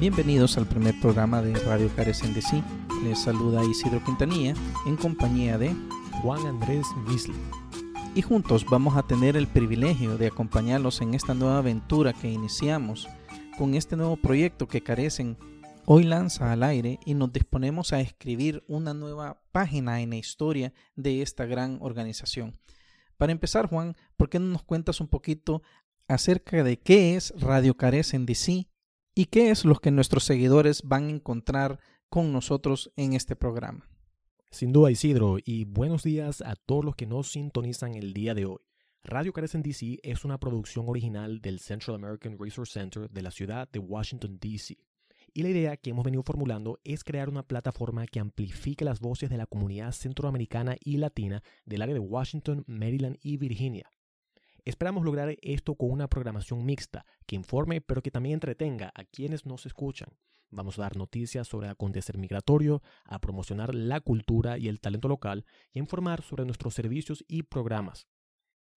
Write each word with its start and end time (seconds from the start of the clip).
Bienvenidos 0.00 0.56
al 0.56 0.64
primer 0.66 0.98
programa 0.98 1.42
de 1.42 1.52
Radio 1.56 1.94
Carecen 1.94 2.32
de 2.32 2.40
Sí. 2.40 2.64
Les 3.04 3.18
saluda 3.18 3.62
Isidro 3.62 4.02
Quintanilla 4.02 4.54
en 4.86 4.96
compañía 4.96 5.58
de 5.58 5.76
Juan 6.22 6.46
Andrés 6.46 6.86
Misley. 7.06 7.36
Y 8.14 8.22
juntos 8.22 8.64
vamos 8.64 8.96
a 8.96 9.02
tener 9.02 9.36
el 9.36 9.46
privilegio 9.46 10.16
de 10.16 10.28
acompañarlos 10.28 11.02
en 11.02 11.12
esta 11.12 11.34
nueva 11.34 11.58
aventura 11.58 12.14
que 12.14 12.30
iniciamos 12.30 13.10
con 13.58 13.74
este 13.74 13.94
nuevo 13.94 14.16
proyecto 14.16 14.66
que 14.66 14.82
Carecen 14.82 15.36
hoy 15.84 16.04
lanza 16.04 16.50
al 16.50 16.62
aire 16.62 16.98
y 17.04 17.12
nos 17.12 17.30
disponemos 17.30 17.92
a 17.92 18.00
escribir 18.00 18.64
una 18.68 18.94
nueva 18.94 19.42
página 19.52 20.00
en 20.00 20.10
la 20.10 20.16
historia 20.16 20.72
de 20.96 21.20
esta 21.20 21.44
gran 21.44 21.76
organización. 21.82 22.58
Para 23.18 23.32
empezar, 23.32 23.68
Juan, 23.68 23.94
¿por 24.16 24.30
qué 24.30 24.38
no 24.38 24.46
nos 24.46 24.62
cuentas 24.62 24.98
un 25.02 25.08
poquito 25.08 25.60
acerca 26.08 26.64
de 26.64 26.78
qué 26.78 27.16
es 27.16 27.34
Radio 27.38 27.76
Carecen 27.76 28.24
de 28.24 28.34
Sí 28.34 28.69
y 29.14 29.26
qué 29.26 29.50
es 29.50 29.64
lo 29.64 29.76
que 29.76 29.90
nuestros 29.90 30.24
seguidores 30.24 30.82
van 30.82 31.06
a 31.06 31.10
encontrar 31.10 31.80
con 32.08 32.32
nosotros 32.32 32.92
en 32.96 33.12
este 33.12 33.36
programa. 33.36 33.88
Sin 34.50 34.72
duda, 34.72 34.90
Isidro, 34.90 35.38
y 35.44 35.64
buenos 35.64 36.02
días 36.02 36.42
a 36.42 36.56
todos 36.56 36.84
los 36.84 36.96
que 36.96 37.06
nos 37.06 37.30
sintonizan 37.30 37.94
el 37.94 38.12
día 38.12 38.34
de 38.34 38.46
hoy. 38.46 38.58
Radio 39.02 39.32
Carecen 39.32 39.62
DC 39.62 40.00
es 40.02 40.24
una 40.24 40.38
producción 40.38 40.88
original 40.88 41.40
del 41.40 41.60
Central 41.60 41.96
American 41.96 42.36
Resource 42.38 42.72
Center 42.72 43.08
de 43.08 43.22
la 43.22 43.30
ciudad 43.30 43.68
de 43.70 43.78
Washington, 43.78 44.38
D.C. 44.40 44.76
Y 45.32 45.42
la 45.42 45.48
idea 45.48 45.76
que 45.76 45.90
hemos 45.90 46.04
venido 46.04 46.22
formulando 46.22 46.80
es 46.84 47.04
crear 47.04 47.28
una 47.28 47.46
plataforma 47.46 48.06
que 48.06 48.20
amplifique 48.20 48.84
las 48.84 49.00
voces 49.00 49.30
de 49.30 49.36
la 49.36 49.46
comunidad 49.46 49.92
centroamericana 49.92 50.76
y 50.84 50.96
latina 50.96 51.42
del 51.64 51.82
área 51.82 51.94
de 51.94 52.00
Washington, 52.00 52.64
Maryland 52.66 53.18
y 53.22 53.36
Virginia 53.36 53.90
Esperamos 54.64 55.04
lograr 55.04 55.36
esto 55.42 55.74
con 55.74 55.90
una 55.90 56.08
programación 56.08 56.64
mixta 56.64 57.04
que 57.26 57.36
informe 57.36 57.80
pero 57.80 58.02
que 58.02 58.10
también 58.10 58.34
entretenga 58.34 58.92
a 58.94 59.04
quienes 59.04 59.46
nos 59.46 59.66
escuchan. 59.66 60.08
Vamos 60.50 60.78
a 60.78 60.82
dar 60.82 60.96
noticias 60.96 61.46
sobre 61.46 61.68
acontecer 61.68 62.18
migratorio, 62.18 62.82
a 63.04 63.20
promocionar 63.20 63.74
la 63.74 64.00
cultura 64.00 64.58
y 64.58 64.68
el 64.68 64.80
talento 64.80 65.08
local 65.08 65.44
y 65.72 65.78
a 65.78 65.82
informar 65.82 66.22
sobre 66.22 66.44
nuestros 66.44 66.74
servicios 66.74 67.24
y 67.28 67.44
programas. 67.44 68.08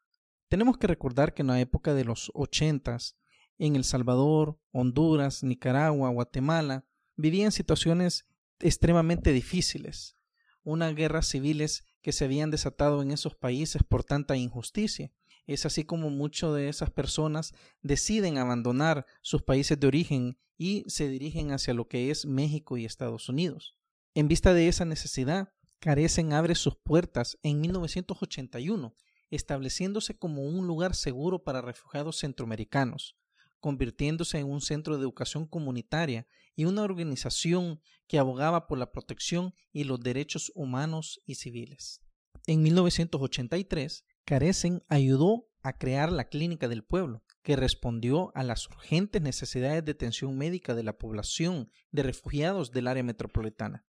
Tenemos 0.49 0.77
que 0.77 0.89
recordar 0.89 1.35
que 1.35 1.43
en 1.43 1.47
la 1.47 1.61
época 1.61 1.95
de 1.95 2.05
los 2.05 2.33
ochentas, 2.35 3.17
en 3.59 3.77
El 3.77 3.85
Salvador, 3.85 4.59
Honduras, 4.73 5.45
Nicaragua, 5.45 6.11
Guatemala, 6.11 6.85
vivían 7.15 7.53
situaciones 7.53 8.27
extremadamente 8.59 9.31
difíciles, 9.31 10.17
unas 10.65 10.97
guerras 10.97 11.29
civiles 11.29 11.85
que 12.03 12.11
se 12.11 12.25
habían 12.25 12.51
desatado 12.51 13.03
en 13.03 13.13
esos 13.13 13.37
países 13.37 13.85
por 13.85 14.03
tanta 14.03 14.37
injusticia 14.37 15.13
es 15.49 15.67
así 15.67 15.85
como 15.85 16.11
muchas 16.11 16.55
de 16.55 16.69
esas 16.69 16.91
personas 16.91 17.55
deciden 17.83 18.39
abandonar 18.39 19.07
sus 19.23 19.43
países 19.43 19.81
de 19.81 19.87
origen 19.87 20.39
y 20.59 20.85
se 20.89 21.09
dirigen 21.09 21.53
hacia 21.53 21.73
lo 21.73 21.89
que 21.89 22.11
es 22.11 22.27
México 22.27 22.77
y 22.77 22.85
Estados 22.85 23.29
Unidos. 23.29 23.77
En 24.15 24.29
vista 24.29 24.53
de 24.53 24.69
esa 24.69 24.85
necesidad, 24.85 25.53
Carecen 25.81 26.33
abre 26.33 26.55
sus 26.55 26.77
puertas 26.77 27.39
en 27.43 27.61
1981, 27.61 28.95
estableciéndose 29.31 30.19
como 30.19 30.43
un 30.43 30.67
lugar 30.67 30.95
seguro 30.95 31.45
para 31.45 31.63
refugiados 31.63 32.19
centroamericanos, 32.19 33.17
convirtiéndose 33.61 34.39
en 34.39 34.51
un 34.51 34.61
centro 34.61 34.97
de 34.97 35.03
educación 35.03 35.47
comunitaria 35.47 36.27
y 36.57 36.67
una 36.67 36.83
organización 36.83 37.81
que 38.07 38.19
abogaba 38.19 38.67
por 38.67 38.79
la 38.79 38.93
protección 38.93 39.55
y 39.73 39.85
los 39.85 40.01
derechos 40.01 40.53
humanos 40.55 41.23
y 41.25 41.37
civiles. 41.37 42.03
En 42.47 42.63
1983, 42.63 44.05
Carecen 44.29 44.85
ayudó 44.89 45.49
a 45.63 45.79
crear 45.79 46.13
la 46.13 46.25
Clínica 46.25 46.69
del 46.69 46.85
Pueblo, 46.85 47.25
que 47.41 47.57
respondió 47.57 48.31
a 48.35 48.43
las 48.43 48.69
urgentes 48.69 49.23
necesidades 49.23 49.83
de 49.87 49.93
atención 49.93 50.37
médica 50.37 50.75
de 50.75 50.83
la 50.83 50.99
población 50.99 51.71
de 51.93 52.03
refugiados 52.03 52.71
del 52.71 52.89
área 52.89 53.03
metropolitana. 53.03 53.87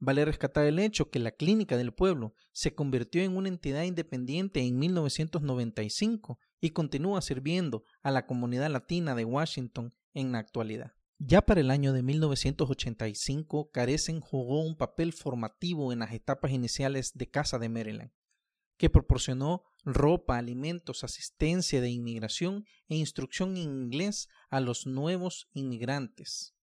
Vale 0.00 0.24
rescatar 0.24 0.66
el 0.66 0.80
hecho 0.80 1.08
que 1.10 1.20
la 1.20 1.30
Clínica 1.30 1.76
del 1.76 1.94
Pueblo 1.94 2.34
se 2.50 2.74
convirtió 2.74 3.22
en 3.22 3.36
una 3.36 3.46
entidad 3.46 3.84
independiente 3.84 4.60
en 4.60 4.76
1995 4.76 6.40
y 6.60 6.70
continúa 6.70 7.22
sirviendo 7.22 7.84
a 8.02 8.10
la 8.10 8.26
comunidad 8.26 8.72
latina 8.72 9.14
de 9.14 9.24
Washington 9.24 9.94
en 10.14 10.32
la 10.32 10.38
actualidad. 10.38 10.94
Ya 11.20 11.42
para 11.42 11.60
el 11.60 11.70
año 11.70 11.92
de 11.92 12.02
1985, 12.02 13.70
Carecen 13.70 14.18
jugó 14.18 14.64
un 14.64 14.76
papel 14.76 15.12
formativo 15.12 15.92
en 15.92 16.00
las 16.00 16.12
etapas 16.12 16.50
iniciales 16.50 17.12
de 17.14 17.30
Casa 17.30 17.60
de 17.60 17.68
Maryland 17.68 18.10
que 18.80 18.88
proporcionó 18.88 19.62
ropa, 19.84 20.38
alimentos, 20.38 21.04
asistencia 21.04 21.82
de 21.82 21.90
inmigración 21.90 22.64
e 22.88 22.96
instrucción 22.96 23.58
en 23.58 23.64
inglés 23.64 24.30
a 24.48 24.58
los 24.60 24.86
nuevos 24.86 25.50
inmigrantes. 25.52 26.54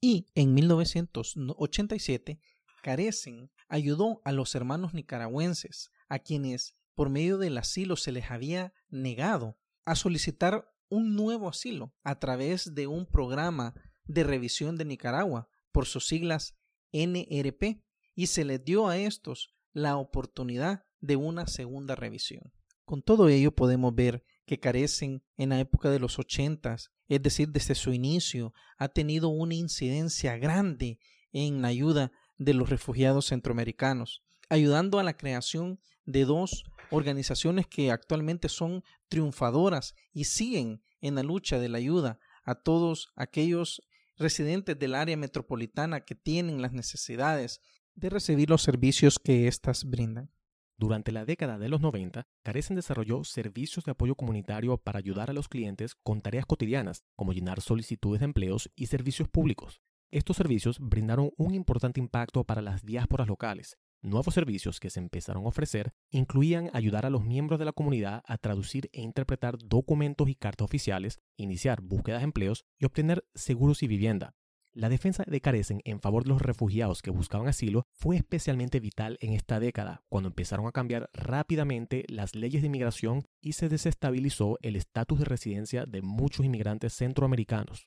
Y 0.00 0.28
en 0.34 0.54
1987, 0.54 2.40
Carecen 2.82 3.50
ayudó 3.68 4.22
a 4.24 4.32
los 4.32 4.54
hermanos 4.54 4.94
nicaragüenses, 4.94 5.90
a 6.08 6.20
quienes 6.20 6.74
por 6.94 7.10
medio 7.10 7.36
del 7.36 7.58
asilo 7.58 7.96
se 7.96 8.12
les 8.12 8.30
había 8.30 8.72
negado 8.88 9.58
a 9.84 9.94
solicitar 9.94 10.72
un 10.88 11.14
nuevo 11.14 11.50
asilo 11.50 11.94
a 12.02 12.18
través 12.18 12.74
de 12.74 12.86
un 12.86 13.04
programa 13.04 13.74
de 14.04 14.24
revisión 14.24 14.78
de 14.78 14.86
Nicaragua, 14.86 15.50
por 15.70 15.84
sus 15.84 16.06
siglas 16.06 16.56
NRP, 16.92 17.84
y 18.14 18.28
se 18.28 18.46
les 18.46 18.64
dio 18.64 18.88
a 18.88 18.96
estos 18.96 19.54
la 19.74 19.98
oportunidad 19.98 20.86
de 21.02 21.16
una 21.16 21.46
segunda 21.46 21.94
revisión. 21.94 22.52
Con 22.86 23.02
todo 23.02 23.28
ello 23.28 23.54
podemos 23.54 23.94
ver 23.94 24.24
que 24.46 24.58
carecen 24.58 25.22
en 25.36 25.50
la 25.50 25.60
época 25.60 25.90
de 25.90 25.98
los 25.98 26.18
ochentas, 26.18 26.90
es 27.08 27.22
decir, 27.22 27.50
desde 27.50 27.74
su 27.74 27.92
inicio, 27.92 28.54
ha 28.78 28.88
tenido 28.88 29.28
una 29.28 29.54
incidencia 29.54 30.36
grande 30.38 30.98
en 31.32 31.60
la 31.60 31.68
ayuda 31.68 32.12
de 32.38 32.54
los 32.54 32.70
refugiados 32.70 33.26
centroamericanos, 33.26 34.22
ayudando 34.48 34.98
a 34.98 35.02
la 35.02 35.16
creación 35.16 35.80
de 36.04 36.24
dos 36.24 36.64
organizaciones 36.90 37.66
que 37.66 37.90
actualmente 37.90 38.48
son 38.48 38.82
triunfadoras 39.08 39.94
y 40.12 40.24
siguen 40.24 40.82
en 41.00 41.14
la 41.14 41.22
lucha 41.22 41.58
de 41.58 41.68
la 41.68 41.78
ayuda 41.78 42.18
a 42.44 42.54
todos 42.54 43.12
aquellos 43.16 43.82
residentes 44.16 44.78
del 44.78 44.94
área 44.94 45.16
metropolitana 45.16 46.04
que 46.04 46.14
tienen 46.14 46.60
las 46.60 46.72
necesidades 46.72 47.60
de 47.94 48.10
recibir 48.10 48.50
los 48.50 48.62
servicios 48.62 49.18
que 49.18 49.48
éstas 49.48 49.84
brindan. 49.84 50.30
Durante 50.78 51.12
la 51.12 51.24
década 51.24 51.58
de 51.58 51.68
los 51.68 51.80
90, 51.80 52.26
Carecen 52.42 52.76
desarrolló 52.76 53.24
servicios 53.24 53.84
de 53.84 53.92
apoyo 53.92 54.14
comunitario 54.14 54.78
para 54.78 54.98
ayudar 54.98 55.30
a 55.30 55.32
los 55.32 55.48
clientes 55.48 55.94
con 55.94 56.20
tareas 56.20 56.46
cotidianas, 56.46 57.04
como 57.16 57.32
llenar 57.32 57.60
solicitudes 57.60 58.20
de 58.20 58.26
empleos 58.26 58.70
y 58.74 58.86
servicios 58.86 59.28
públicos. 59.28 59.80
Estos 60.10 60.36
servicios 60.36 60.78
brindaron 60.78 61.30
un 61.36 61.54
importante 61.54 62.00
impacto 62.00 62.44
para 62.44 62.62
las 62.62 62.84
diásporas 62.84 63.28
locales. 63.28 63.78
Nuevos 64.02 64.34
servicios 64.34 64.80
que 64.80 64.90
se 64.90 64.98
empezaron 64.98 65.44
a 65.44 65.48
ofrecer 65.48 65.94
incluían 66.10 66.70
ayudar 66.72 67.06
a 67.06 67.10
los 67.10 67.24
miembros 67.24 67.60
de 67.60 67.64
la 67.64 67.72
comunidad 67.72 68.22
a 68.26 68.36
traducir 68.36 68.90
e 68.92 69.00
interpretar 69.00 69.56
documentos 69.58 70.28
y 70.28 70.34
cartas 70.34 70.64
oficiales, 70.64 71.20
iniciar 71.36 71.80
búsquedas 71.80 72.20
de 72.20 72.24
empleos 72.24 72.64
y 72.78 72.84
obtener 72.84 73.24
seguros 73.34 73.84
y 73.84 73.86
vivienda, 73.86 74.34
la 74.74 74.88
defensa 74.88 75.24
de 75.26 75.40
Carecen 75.40 75.82
en 75.84 76.00
favor 76.00 76.24
de 76.24 76.30
los 76.30 76.40
refugiados 76.40 77.02
que 77.02 77.10
buscaban 77.10 77.46
asilo 77.46 77.86
fue 77.92 78.16
especialmente 78.16 78.80
vital 78.80 79.18
en 79.20 79.34
esta 79.34 79.60
década, 79.60 80.02
cuando 80.08 80.28
empezaron 80.28 80.66
a 80.66 80.72
cambiar 80.72 81.10
rápidamente 81.12 82.04
las 82.08 82.34
leyes 82.34 82.62
de 82.62 82.68
inmigración 82.68 83.26
y 83.40 83.52
se 83.52 83.68
desestabilizó 83.68 84.58
el 84.62 84.76
estatus 84.76 85.18
de 85.18 85.24
residencia 85.26 85.84
de 85.84 86.00
muchos 86.00 86.46
inmigrantes 86.46 86.94
centroamericanos. 86.94 87.84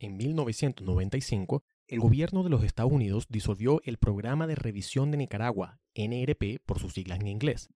En 0.00 0.16
1995, 0.16 1.62
el 1.86 2.00
gobierno 2.00 2.42
de 2.42 2.50
los 2.50 2.64
Estados 2.64 2.92
Unidos 2.92 3.26
disolvió 3.28 3.80
el 3.84 3.98
Programa 3.98 4.46
de 4.46 4.54
Revisión 4.54 5.10
de 5.10 5.18
Nicaragua, 5.18 5.78
NRP 5.94 6.60
por 6.64 6.80
sus 6.80 6.94
siglas 6.94 7.20
en 7.20 7.28
inglés. 7.28 7.68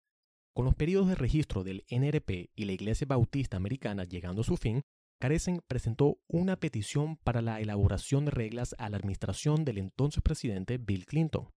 Con 0.53 0.65
los 0.65 0.73
periodos 0.73 1.09
de 1.09 1.15
registro 1.15 1.63
del 1.63 1.85
NRP 1.89 2.49
y 2.55 2.65
la 2.65 2.71
Iglesia 2.71 3.05
Bautista 3.07 3.57
Americana 3.57 4.05
llegando 4.05 4.41
a 4.41 4.45
su 4.45 4.57
fin, 4.57 4.81
Carecen 5.19 5.61
presentó 5.67 6.19
una 6.27 6.59
petición 6.59 7.17
para 7.17 7.41
la 7.41 7.59
elaboración 7.59 8.25
de 8.25 8.31
reglas 8.31 8.75
a 8.77 8.87
la 8.89 8.97
administración 8.97 9.65
del 9.65 9.79
entonces 9.79 10.21
presidente 10.21 10.77
Bill 10.77 11.07
Clinton. 11.07 11.49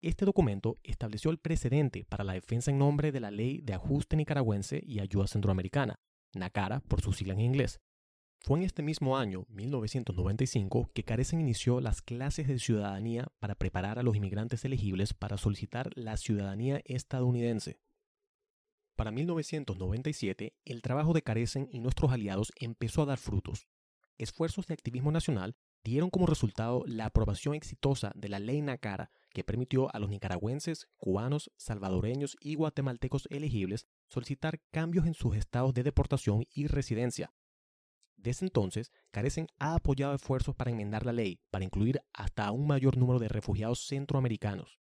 Este 0.00 0.24
documento 0.24 0.78
estableció 0.84 1.32
el 1.32 1.38
precedente 1.38 2.04
para 2.08 2.22
la 2.22 2.34
defensa 2.34 2.70
en 2.70 2.78
nombre 2.78 3.10
de 3.10 3.18
la 3.18 3.32
Ley 3.32 3.62
de 3.62 3.74
Ajuste 3.74 4.16
Nicaragüense 4.16 4.80
y 4.86 5.00
Ayuda 5.00 5.26
Centroamericana, 5.26 5.98
NACARA 6.34 6.80
por 6.80 7.02
sus 7.02 7.16
siglas 7.16 7.36
en 7.38 7.44
inglés. 7.46 7.80
Fue 8.42 8.58
en 8.58 8.64
este 8.64 8.82
mismo 8.82 9.18
año, 9.18 9.44
1995, 9.48 10.90
que 10.94 11.04
Carecen 11.04 11.40
inició 11.40 11.80
las 11.80 12.02
clases 12.02 12.46
de 12.46 12.60
ciudadanía 12.60 13.26
para 13.40 13.56
preparar 13.56 13.98
a 13.98 14.04
los 14.04 14.14
inmigrantes 14.14 14.64
elegibles 14.64 15.14
para 15.14 15.36
solicitar 15.36 15.90
la 15.96 16.16
ciudadanía 16.16 16.80
estadounidense. 16.84 17.80
Para 18.96 19.10
1997, 19.10 20.54
el 20.64 20.82
trabajo 20.82 21.12
de 21.12 21.22
Carecen 21.22 21.68
y 21.70 21.80
nuestros 21.80 22.12
aliados 22.12 22.52
empezó 22.56 23.02
a 23.02 23.06
dar 23.06 23.18
frutos. 23.18 23.66
Esfuerzos 24.18 24.66
de 24.66 24.74
activismo 24.74 25.10
nacional 25.10 25.56
dieron 25.82 26.10
como 26.10 26.26
resultado 26.26 26.84
la 26.86 27.06
aprobación 27.06 27.54
exitosa 27.54 28.12
de 28.14 28.28
la 28.28 28.38
ley 28.38 28.60
NACARA, 28.60 29.10
que 29.30 29.44
permitió 29.44 29.94
a 29.94 29.98
los 29.98 30.10
nicaragüenses, 30.10 30.88
cubanos, 30.98 31.50
salvadoreños 31.56 32.36
y 32.40 32.54
guatemaltecos 32.56 33.26
elegibles 33.30 33.86
solicitar 34.08 34.60
cambios 34.70 35.06
en 35.06 35.14
sus 35.14 35.36
estados 35.36 35.72
de 35.72 35.84
deportación 35.84 36.44
y 36.52 36.66
residencia, 36.66 37.32
desde 38.22 38.44
entonces, 38.44 38.92
Carecen 39.12 39.46
ha 39.58 39.74
apoyado 39.74 40.14
esfuerzos 40.14 40.54
para 40.54 40.70
enmendar 40.70 41.06
la 41.06 41.12
ley, 41.12 41.40
para 41.50 41.64
incluir 41.64 42.02
hasta 42.12 42.50
un 42.50 42.66
mayor 42.66 42.98
número 42.98 43.18
de 43.18 43.28
refugiados 43.28 43.86
centroamericanos. 43.86 44.79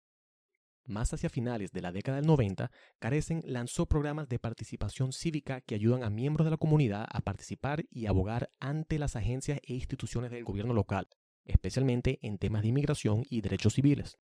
Más 0.86 1.14
hacia 1.14 1.30
finales 1.30 1.72
de 1.72 1.80
la 1.80 1.92
década 1.92 2.18
del 2.18 2.26
90, 2.26 2.70
Carecen 2.98 3.40
lanzó 3.46 3.86
programas 3.86 4.28
de 4.28 4.38
participación 4.38 5.12
cívica 5.12 5.62
que 5.62 5.74
ayudan 5.74 6.04
a 6.04 6.10
miembros 6.10 6.44
de 6.44 6.50
la 6.50 6.58
comunidad 6.58 7.06
a 7.10 7.22
participar 7.22 7.86
y 7.90 8.04
abogar 8.04 8.50
ante 8.60 8.98
las 8.98 9.16
agencias 9.16 9.60
e 9.62 9.72
instituciones 9.72 10.30
del 10.30 10.44
gobierno 10.44 10.74
local, 10.74 11.08
especialmente 11.46 12.18
en 12.20 12.36
temas 12.36 12.62
de 12.62 12.68
inmigración 12.68 13.22
y 13.30 13.40
derechos 13.40 13.74
civiles. 13.74 14.18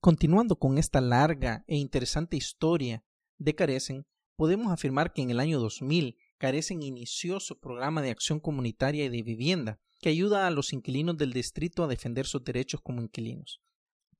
Continuando 0.00 0.56
con 0.56 0.78
esta 0.78 1.00
larga 1.00 1.64
e 1.66 1.76
interesante 1.76 2.36
historia 2.36 3.04
de 3.38 3.56
Carecen, 3.56 4.06
podemos 4.36 4.72
afirmar 4.72 5.12
que 5.12 5.22
en 5.22 5.30
el 5.30 5.40
año 5.40 5.58
2000 5.58 6.16
Carecen 6.38 6.82
inició 6.82 7.40
su 7.40 7.58
programa 7.58 8.00
de 8.00 8.10
acción 8.10 8.38
comunitaria 8.38 9.04
y 9.04 9.08
de 9.08 9.22
vivienda, 9.22 9.80
que 10.00 10.08
ayuda 10.08 10.46
a 10.46 10.50
los 10.50 10.72
inquilinos 10.72 11.16
del 11.16 11.32
distrito 11.32 11.82
a 11.82 11.88
defender 11.88 12.26
sus 12.26 12.44
derechos 12.44 12.80
como 12.80 13.02
inquilinos. 13.02 13.60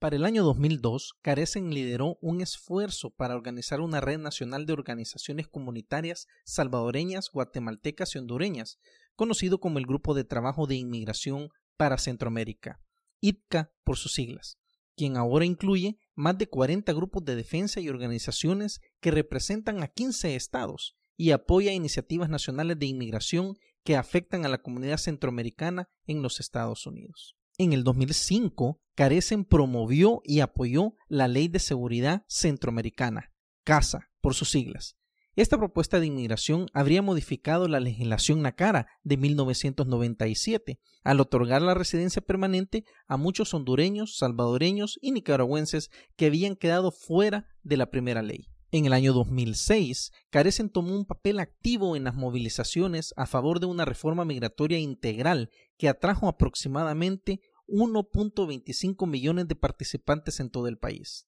Para 0.02 0.16
el 0.16 0.24
año 0.24 0.42
2002, 0.42 1.14
Carecen 1.22 1.72
lideró 1.72 2.18
un 2.20 2.40
esfuerzo 2.40 3.10
para 3.10 3.36
organizar 3.36 3.80
una 3.80 4.00
red 4.00 4.18
nacional 4.18 4.66
de 4.66 4.72
organizaciones 4.72 5.46
comunitarias 5.46 6.26
salvadoreñas, 6.44 7.30
guatemaltecas 7.30 8.16
y 8.16 8.18
hondureñas, 8.18 8.80
conocido 9.14 9.60
como 9.60 9.78
el 9.78 9.86
Grupo 9.86 10.14
de 10.14 10.24
Trabajo 10.24 10.66
de 10.66 10.74
Inmigración 10.74 11.50
para 11.76 11.98
Centroamérica, 11.98 12.80
ITCA 13.20 13.70
por 13.84 13.96
sus 13.96 14.12
siglas, 14.14 14.58
quien 14.96 15.16
ahora 15.16 15.44
incluye 15.44 16.00
más 16.16 16.36
de 16.36 16.48
40 16.48 16.92
grupos 16.94 17.24
de 17.24 17.36
defensa 17.36 17.78
y 17.78 17.88
organizaciones 17.88 18.80
que 19.00 19.12
representan 19.12 19.84
a 19.84 19.86
15 19.86 20.34
estados 20.34 20.96
y 21.16 21.30
apoya 21.30 21.72
iniciativas 21.72 22.28
nacionales 22.28 22.76
de 22.76 22.86
inmigración 22.86 23.54
que 23.84 23.94
afectan 23.94 24.44
a 24.44 24.48
la 24.48 24.62
comunidad 24.62 24.96
centroamericana 24.96 25.88
en 26.08 26.22
los 26.22 26.40
Estados 26.40 26.88
Unidos. 26.88 27.36
En 27.62 27.72
el 27.72 27.84
2005, 27.84 28.80
Carecen 28.96 29.44
promovió 29.44 30.20
y 30.24 30.40
apoyó 30.40 30.96
la 31.06 31.28
Ley 31.28 31.46
de 31.46 31.60
Seguridad 31.60 32.24
Centroamericana, 32.26 33.30
CASA, 33.62 34.10
por 34.20 34.34
sus 34.34 34.50
siglas. 34.50 34.96
Esta 35.36 35.58
propuesta 35.58 36.00
de 36.00 36.06
inmigración 36.06 36.66
habría 36.74 37.02
modificado 37.02 37.68
la 37.68 37.78
legislación 37.78 38.42
NACARA 38.42 38.88
de 39.04 39.16
1997 39.16 40.80
al 41.04 41.20
otorgar 41.20 41.62
la 41.62 41.74
residencia 41.74 42.20
permanente 42.20 42.84
a 43.06 43.16
muchos 43.16 43.54
hondureños, 43.54 44.16
salvadoreños 44.16 44.98
y 45.00 45.12
nicaragüenses 45.12 45.88
que 46.16 46.26
habían 46.26 46.56
quedado 46.56 46.90
fuera 46.90 47.46
de 47.62 47.76
la 47.76 47.92
primera 47.92 48.22
ley. 48.22 48.48
En 48.74 48.86
el 48.86 48.94
año 48.94 49.12
2006, 49.12 50.12
Carecen 50.30 50.70
tomó 50.70 50.96
un 50.96 51.04
papel 51.04 51.40
activo 51.40 51.94
en 51.94 52.04
las 52.04 52.14
movilizaciones 52.14 53.12
a 53.18 53.26
favor 53.26 53.60
de 53.60 53.66
una 53.66 53.84
reforma 53.84 54.24
migratoria 54.24 54.78
integral 54.78 55.50
que 55.76 55.90
atrajo 55.90 56.26
aproximadamente 56.26 57.40
1.25 57.72 59.08
millones 59.08 59.48
de 59.48 59.56
participantes 59.56 60.38
en 60.40 60.50
todo 60.50 60.68
el 60.68 60.76
país. 60.76 61.26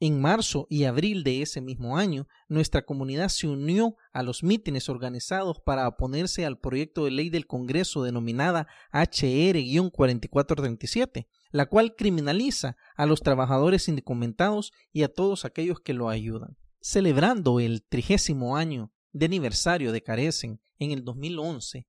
En 0.00 0.18
marzo 0.20 0.66
y 0.68 0.82
abril 0.82 1.22
de 1.22 1.42
ese 1.42 1.60
mismo 1.60 1.96
año, 1.96 2.26
nuestra 2.48 2.84
comunidad 2.84 3.28
se 3.28 3.46
unió 3.46 3.94
a 4.12 4.24
los 4.24 4.42
mítines 4.42 4.88
organizados 4.88 5.60
para 5.60 5.86
oponerse 5.86 6.44
al 6.44 6.58
proyecto 6.58 7.04
de 7.04 7.12
ley 7.12 7.30
del 7.30 7.46
Congreso 7.46 8.02
denominada 8.02 8.66
HR-4437, 8.92 11.28
la 11.52 11.66
cual 11.66 11.94
criminaliza 11.94 12.76
a 12.96 13.06
los 13.06 13.20
trabajadores 13.20 13.86
indocumentados 13.86 14.72
y 14.92 15.04
a 15.04 15.12
todos 15.12 15.44
aquellos 15.44 15.78
que 15.78 15.92
lo 15.92 16.08
ayudan. 16.08 16.56
Celebrando 16.80 17.60
el 17.60 17.84
trigésimo 17.84 18.56
año 18.56 18.92
de 19.12 19.26
aniversario 19.26 19.92
de 19.92 20.02
Carecen 20.02 20.60
en 20.80 20.90
el 20.90 21.04
2011, 21.04 21.86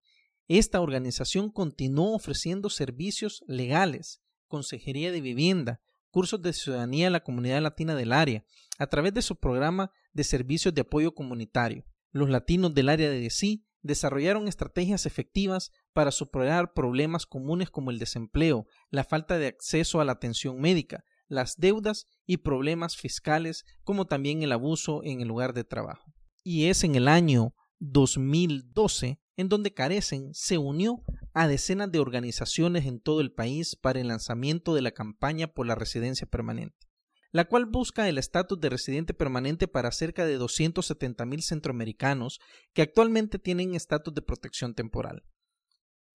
esta 0.48 0.82
organización 0.82 1.50
continuó 1.50 2.14
ofreciendo 2.16 2.70
servicios 2.70 3.44
legales, 3.48 4.22
consejería 4.48 5.12
de 5.12 5.22
vivienda, 5.22 5.82
cursos 6.12 6.42
de 6.42 6.54
ciudadanía 6.54 7.08
a 7.08 7.12
la 7.12 7.24
comunidad 7.24 7.62
latina 7.62 7.96
del 7.96 8.12
área, 8.12 8.46
a 8.78 8.88
través 8.88 9.14
de 9.14 9.22
su 9.22 9.38
programa 9.38 9.92
de 10.12 10.24
servicios 10.24 10.74
de 10.74 10.82
apoyo 10.82 11.14
comunitario. 11.14 11.86
Los 12.12 12.30
latinos 12.30 12.74
del 12.74 12.90
área 12.90 13.10
de 13.10 13.20
DC 13.20 13.64
desarrollaron 13.82 14.48
estrategias 14.48 15.06
efectivas 15.06 15.72
para 15.92 16.12
superar 16.12 16.74
problemas 16.74 17.26
comunes 17.26 17.70
como 17.70 17.90
el 17.90 18.00
desempleo, 18.00 18.68
la 18.90 19.04
falta 19.04 19.38
de 19.38 19.48
acceso 19.48 20.00
a 20.00 20.06
la 20.06 20.14
atención 20.14 20.60
médica, 20.60 21.04
las 21.28 21.58
deudas 21.58 22.06
y 22.26 22.38
problemas 22.38 22.96
fiscales, 22.96 23.66
como 23.84 24.06
también 24.06 24.44
el 24.44 24.52
abuso 24.52 25.04
en 25.04 25.22
el 25.22 25.28
lugar 25.28 25.54
de 25.54 25.64
trabajo. 25.64 26.14
Y 26.44 26.66
es 26.66 26.84
en 26.84 26.96
el 26.96 27.08
año 27.08 27.56
2012 27.80 29.20
en 29.36 29.50
donde 29.50 29.74
Carecen 29.74 30.34
se 30.34 30.58
unió 30.58 31.04
a 31.34 31.48
decenas 31.48 31.92
de 31.92 32.00
organizaciones 32.00 32.86
en 32.86 33.00
todo 33.00 33.22
el 33.22 33.32
país 33.32 33.76
para 33.76 34.00
el 34.00 34.08
lanzamiento 34.08 34.76
de 34.76 34.82
la 34.82 34.92
campaña 34.92 35.48
por 35.48 35.66
la 35.66 35.76
residencia 35.76 36.28
permanente, 36.28 36.88
la 37.32 37.46
cual 37.46 37.66
busca 37.66 38.08
el 38.08 38.18
estatus 38.18 38.60
de 38.60 38.70
residente 38.70 39.14
permanente 39.14 39.68
para 39.68 39.92
cerca 39.92 40.26
de 40.26 40.38
270 40.38 41.26
mil 41.26 41.42
centroamericanos 41.42 42.40
que 42.74 42.84
actualmente 42.84 43.40
tienen 43.40 43.74
estatus 43.74 44.14
de 44.14 44.22
protección 44.22 44.76
temporal. 44.76 45.24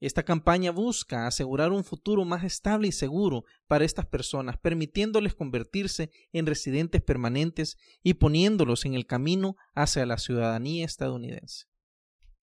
Esta 0.01 0.23
campaña 0.23 0.71
busca 0.71 1.27
asegurar 1.27 1.73
un 1.73 1.83
futuro 1.83 2.25
más 2.25 2.45
estable 2.45 2.87
y 2.87 2.93
seguro 2.93 3.43
para 3.67 3.85
estas 3.85 4.07
personas, 4.07 4.57
permitiéndoles 4.57 5.35
convertirse 5.35 6.11
en 6.33 6.47
residentes 6.47 7.03
permanentes 7.03 7.77
y 8.05 8.15
poniéndolos 8.15 8.85
en 8.85 8.95
el 8.95 9.07
camino 9.07 9.57
hacia 9.75 10.07
la 10.07 10.19
ciudadanía 10.19 10.85
estadounidense. 10.85 11.65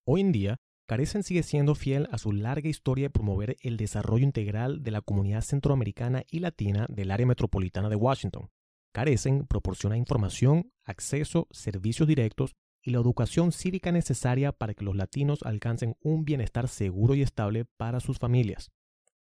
Hoy 0.03 0.19
en 0.19 0.33
día, 0.33 0.57
Carecen 0.87 1.23
sigue 1.23 1.41
siendo 1.41 1.73
fiel 1.73 2.07
a 2.11 2.19
su 2.19 2.31
larga 2.31 2.69
historia 2.69 3.05
de 3.05 3.09
promover 3.09 3.57
el 3.61 3.75
desarrollo 3.75 4.23
integral 4.23 4.83
de 4.83 4.91
la 4.91 5.01
comunidad 5.01 5.41
centroamericana 5.41 6.23
y 6.29 6.39
latina 6.39 6.85
del 6.89 7.09
área 7.09 7.25
metropolitana 7.25 7.89
de 7.89 7.95
Washington. 7.95 8.51
Carecen 8.93 9.47
proporciona 9.47 9.97
información, 9.97 10.71
acceso, 10.83 11.47
servicios 11.49 12.07
directos 12.07 12.55
y 12.83 12.91
la 12.91 12.99
educación 12.99 13.51
cívica 13.51 13.91
necesaria 13.91 14.51
para 14.51 14.75
que 14.75 14.85
los 14.85 14.95
latinos 14.95 15.41
alcancen 15.41 15.97
un 16.01 16.23
bienestar 16.23 16.67
seguro 16.67 17.15
y 17.15 17.23
estable 17.23 17.65
para 17.65 17.99
sus 17.99 18.19
familias. 18.19 18.71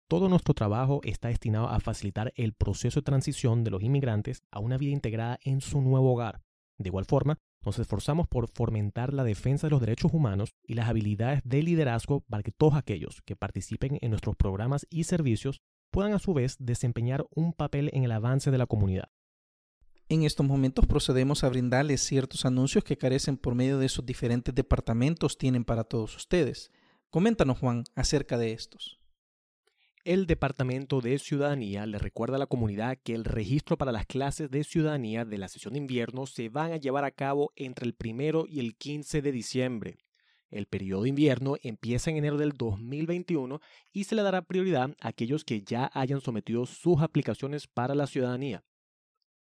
Todo 0.08 0.30
nuestro 0.30 0.54
trabajo 0.54 1.02
está 1.04 1.28
destinado 1.28 1.68
a 1.68 1.78
facilitar 1.78 2.32
el 2.36 2.54
proceso 2.54 3.00
de 3.00 3.04
transición 3.04 3.64
de 3.64 3.70
los 3.70 3.82
inmigrantes 3.82 4.42
a 4.50 4.60
una 4.60 4.78
vida 4.78 4.92
integrada 4.92 5.38
en 5.44 5.60
su 5.60 5.82
nuevo 5.82 6.14
hogar. 6.14 6.40
De 6.78 6.88
igual 6.88 7.04
forma, 7.04 7.38
nos 7.64 7.78
esforzamos 7.78 8.26
por 8.28 8.48
fomentar 8.48 9.12
la 9.12 9.24
defensa 9.24 9.66
de 9.66 9.70
los 9.70 9.80
derechos 9.80 10.12
humanos 10.12 10.54
y 10.64 10.74
las 10.74 10.88
habilidades 10.88 11.42
de 11.44 11.62
liderazgo 11.62 12.20
para 12.28 12.42
que 12.42 12.52
todos 12.52 12.74
aquellos 12.74 13.22
que 13.24 13.36
participen 13.36 13.98
en 14.00 14.10
nuestros 14.10 14.36
programas 14.36 14.86
y 14.90 15.04
servicios 15.04 15.60
puedan 15.90 16.12
a 16.14 16.18
su 16.18 16.32
vez 16.32 16.56
desempeñar 16.58 17.26
un 17.34 17.52
papel 17.52 17.90
en 17.92 18.04
el 18.04 18.12
avance 18.12 18.50
de 18.50 18.58
la 18.58 18.66
comunidad. 18.66 19.10
En 20.08 20.22
estos 20.24 20.46
momentos 20.46 20.86
procedemos 20.86 21.44
a 21.44 21.48
brindarles 21.48 22.00
ciertos 22.00 22.44
anuncios 22.44 22.82
que 22.82 22.98
carecen 22.98 23.36
por 23.36 23.54
medio 23.54 23.78
de 23.78 23.88
sus 23.88 24.04
diferentes 24.04 24.54
departamentos 24.54 25.38
tienen 25.38 25.64
para 25.64 25.84
todos 25.84 26.16
ustedes. 26.16 26.72
Coméntanos, 27.10 27.58
Juan, 27.58 27.84
acerca 27.94 28.38
de 28.38 28.52
estos. 28.52 28.99
El 30.02 30.26
Departamento 30.26 31.02
de 31.02 31.18
Ciudadanía 31.18 31.84
le 31.84 31.98
recuerda 31.98 32.36
a 32.36 32.38
la 32.38 32.46
comunidad 32.46 32.96
que 33.04 33.14
el 33.14 33.26
registro 33.26 33.76
para 33.76 33.92
las 33.92 34.06
clases 34.06 34.50
de 34.50 34.64
ciudadanía 34.64 35.26
de 35.26 35.36
la 35.36 35.48
sesión 35.48 35.74
de 35.74 35.78
invierno 35.78 36.24
se 36.24 36.48
van 36.48 36.72
a 36.72 36.78
llevar 36.78 37.04
a 37.04 37.10
cabo 37.10 37.52
entre 37.54 37.84
el 37.84 37.92
primero 37.92 38.46
y 38.48 38.60
el 38.60 38.76
15 38.76 39.20
de 39.20 39.30
diciembre. 39.30 39.98
El 40.48 40.64
periodo 40.64 41.02
de 41.02 41.10
invierno 41.10 41.56
empieza 41.60 42.10
en 42.10 42.16
enero 42.16 42.38
del 42.38 42.52
2021 42.52 43.60
y 43.92 44.04
se 44.04 44.14
le 44.14 44.22
dará 44.22 44.40
prioridad 44.40 44.96
a 45.00 45.08
aquellos 45.08 45.44
que 45.44 45.60
ya 45.60 45.90
hayan 45.92 46.22
sometido 46.22 46.64
sus 46.64 47.02
aplicaciones 47.02 47.66
para 47.66 47.94
la 47.94 48.06
ciudadanía. 48.06 48.64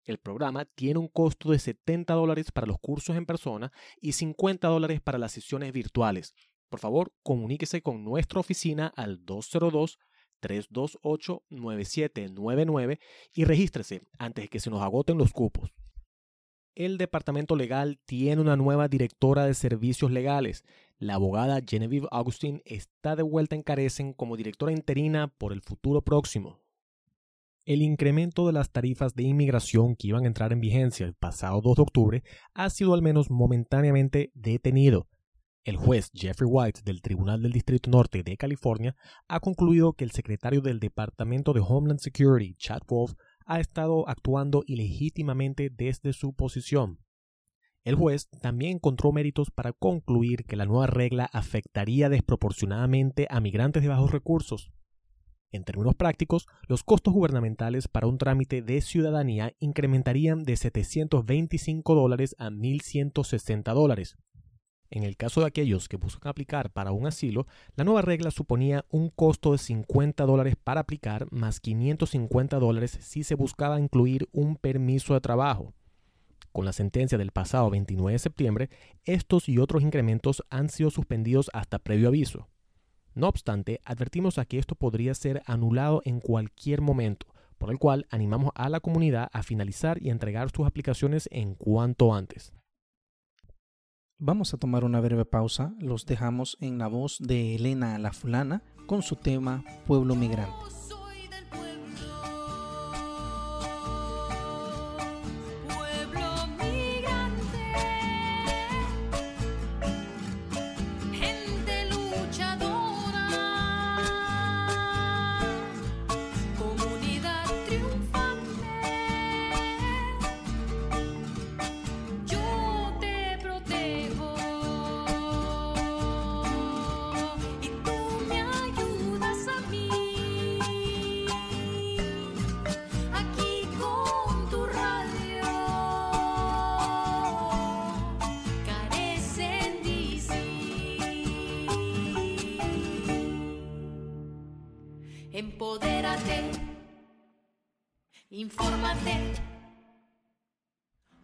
El 0.04 0.18
programa 0.18 0.66
tiene 0.66 1.00
un 1.00 1.08
costo 1.08 1.50
de 1.50 1.58
70 1.58 2.14
dólares 2.14 2.52
para 2.52 2.68
los 2.68 2.78
cursos 2.78 3.16
en 3.16 3.26
persona 3.26 3.72
y 4.00 4.12
50 4.12 4.68
dólares 4.68 5.00
para 5.00 5.18
las 5.18 5.32
sesiones 5.32 5.72
virtuales. 5.72 6.32
Por 6.68 6.78
favor, 6.78 7.12
comuníquese 7.24 7.82
con 7.82 8.04
nuestra 8.04 8.38
oficina 8.38 8.92
al 8.94 9.24
202-328-9799 10.42 12.98
y 13.34 13.44
regístrese 13.44 14.02
antes 14.18 14.44
de 14.44 14.48
que 14.48 14.60
se 14.60 14.70
nos 14.70 14.82
agoten 14.82 15.18
los 15.18 15.32
cupos. 15.32 15.74
El 16.74 16.98
Departamento 16.98 17.54
Legal 17.54 18.00
tiene 18.04 18.42
una 18.42 18.56
nueva 18.56 18.88
directora 18.88 19.44
de 19.44 19.54
servicios 19.54 20.10
legales. 20.10 20.64
la 20.98 21.14
abogada 21.14 21.60
Genevieve 21.64 22.08
Augustin 22.10 22.62
está 22.64 23.14
de 23.14 23.22
vuelta 23.22 23.54
en 23.54 23.62
Carecen 23.62 24.12
como 24.12 24.36
directora 24.36 24.72
interina 24.72 25.28
por 25.28 25.52
el 25.52 25.60
futuro 25.60 26.02
próximo. 26.02 26.58
El 27.64 27.80
incremento 27.80 28.46
de 28.46 28.52
las 28.52 28.70
tarifas 28.70 29.14
de 29.14 29.22
inmigración 29.22 29.94
que 29.96 30.08
iban 30.08 30.24
a 30.24 30.26
entrar 30.26 30.52
en 30.52 30.60
vigencia 30.60 31.06
el 31.06 31.14
pasado 31.14 31.60
2 31.60 31.76
de 31.76 31.82
octubre 31.82 32.22
ha 32.54 32.68
sido 32.70 32.92
al 32.92 33.02
menos 33.02 33.30
momentáneamente 33.30 34.32
detenido. 34.34 35.06
El 35.64 35.78
juez 35.78 36.10
Jeffrey 36.12 36.46
White 36.46 36.82
del 36.84 37.00
Tribunal 37.00 37.40
del 37.40 37.52
Distrito 37.52 37.88
Norte 37.88 38.22
de 38.22 38.36
California 38.36 38.94
ha 39.28 39.40
concluido 39.40 39.94
que 39.94 40.04
el 40.04 40.10
secretario 40.10 40.60
del 40.60 40.78
Departamento 40.78 41.54
de 41.54 41.62
Homeland 41.66 42.00
Security, 42.00 42.54
Chad 42.56 42.82
Wolf, 42.86 43.14
ha 43.46 43.60
estado 43.60 44.06
actuando 44.06 44.62
ilegítimamente 44.66 45.70
desde 45.70 46.12
su 46.12 46.34
posición. 46.34 46.98
El 47.82 47.94
juez 47.94 48.28
también 48.42 48.72
encontró 48.72 49.10
méritos 49.10 49.50
para 49.50 49.72
concluir 49.72 50.44
que 50.44 50.56
la 50.56 50.66
nueva 50.66 50.86
regla 50.86 51.30
afectaría 51.32 52.10
desproporcionadamente 52.10 53.26
a 53.30 53.40
migrantes 53.40 53.82
de 53.82 53.88
bajos 53.88 54.10
recursos. 54.10 54.70
En 55.50 55.64
términos 55.64 55.94
prácticos, 55.94 56.46
los 56.68 56.84
costos 56.84 57.14
gubernamentales 57.14 57.88
para 57.88 58.06
un 58.06 58.18
trámite 58.18 58.60
de 58.60 58.82
ciudadanía 58.82 59.54
incrementarían 59.60 60.42
de 60.44 60.56
725 60.56 61.94
dólares 61.94 62.36
a 62.38 62.50
1.160 62.50 63.72
dólares. 63.72 64.18
En 64.90 65.02
el 65.02 65.16
caso 65.16 65.40
de 65.40 65.46
aquellos 65.46 65.88
que 65.88 65.96
buscan 65.96 66.30
aplicar 66.30 66.70
para 66.70 66.92
un 66.92 67.06
asilo, 67.06 67.46
la 67.74 67.84
nueva 67.84 68.02
regla 68.02 68.30
suponía 68.30 68.84
un 68.90 69.08
costo 69.08 69.52
de 69.52 69.58
50 69.58 70.24
dólares 70.24 70.54
para 70.62 70.82
aplicar 70.82 71.26
más 71.32 71.60
550 71.60 72.58
dólares 72.58 72.98
si 73.00 73.24
se 73.24 73.34
buscaba 73.34 73.80
incluir 73.80 74.28
un 74.32 74.56
permiso 74.56 75.14
de 75.14 75.20
trabajo. 75.20 75.72
Con 76.52 76.64
la 76.64 76.72
sentencia 76.72 77.18
del 77.18 77.32
pasado 77.32 77.68
29 77.70 78.12
de 78.12 78.18
septiembre, 78.18 78.70
estos 79.04 79.48
y 79.48 79.58
otros 79.58 79.82
incrementos 79.82 80.44
han 80.50 80.68
sido 80.68 80.90
suspendidos 80.90 81.50
hasta 81.52 81.80
previo 81.80 82.08
aviso. 82.08 82.48
No 83.14 83.28
obstante, 83.28 83.80
advertimos 83.84 84.38
a 84.38 84.44
que 84.44 84.58
esto 84.58 84.76
podría 84.76 85.14
ser 85.14 85.42
anulado 85.46 86.02
en 86.04 86.20
cualquier 86.20 86.80
momento, 86.80 87.26
por 87.58 87.70
el 87.70 87.78
cual 87.78 88.06
animamos 88.10 88.52
a 88.54 88.68
la 88.68 88.80
comunidad 88.80 89.30
a 89.32 89.42
finalizar 89.42 90.00
y 90.00 90.10
entregar 90.10 90.50
sus 90.54 90.66
aplicaciones 90.66 91.28
en 91.32 91.54
cuanto 91.54 92.14
antes. 92.14 92.52
Vamos 94.26 94.54
a 94.54 94.56
tomar 94.56 94.84
una 94.84 95.00
breve 95.00 95.26
pausa, 95.26 95.74
los 95.78 96.06
dejamos 96.06 96.56
en 96.62 96.78
la 96.78 96.86
voz 96.86 97.18
de 97.20 97.56
Elena 97.56 97.98
La 97.98 98.10
Fulana 98.10 98.62
con 98.86 99.02
su 99.02 99.16
tema 99.16 99.62
Pueblo 99.86 100.14
Migrante. 100.14 100.83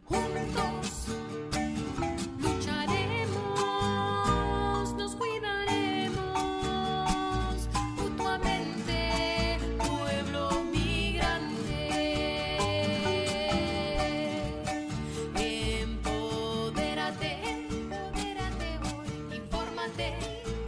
Juntos 0.04 1.06
lucharemos, 2.40 3.58
nos 4.96 5.14
cuidaremos 5.14 6.18
mutuamente, 7.96 9.58
pueblo 9.78 10.64
migrante. 10.64 12.56
Empodérate, 15.82 17.30
empodérate 17.48 18.68
hoy, 18.82 19.08
infórmate. 19.36 20.14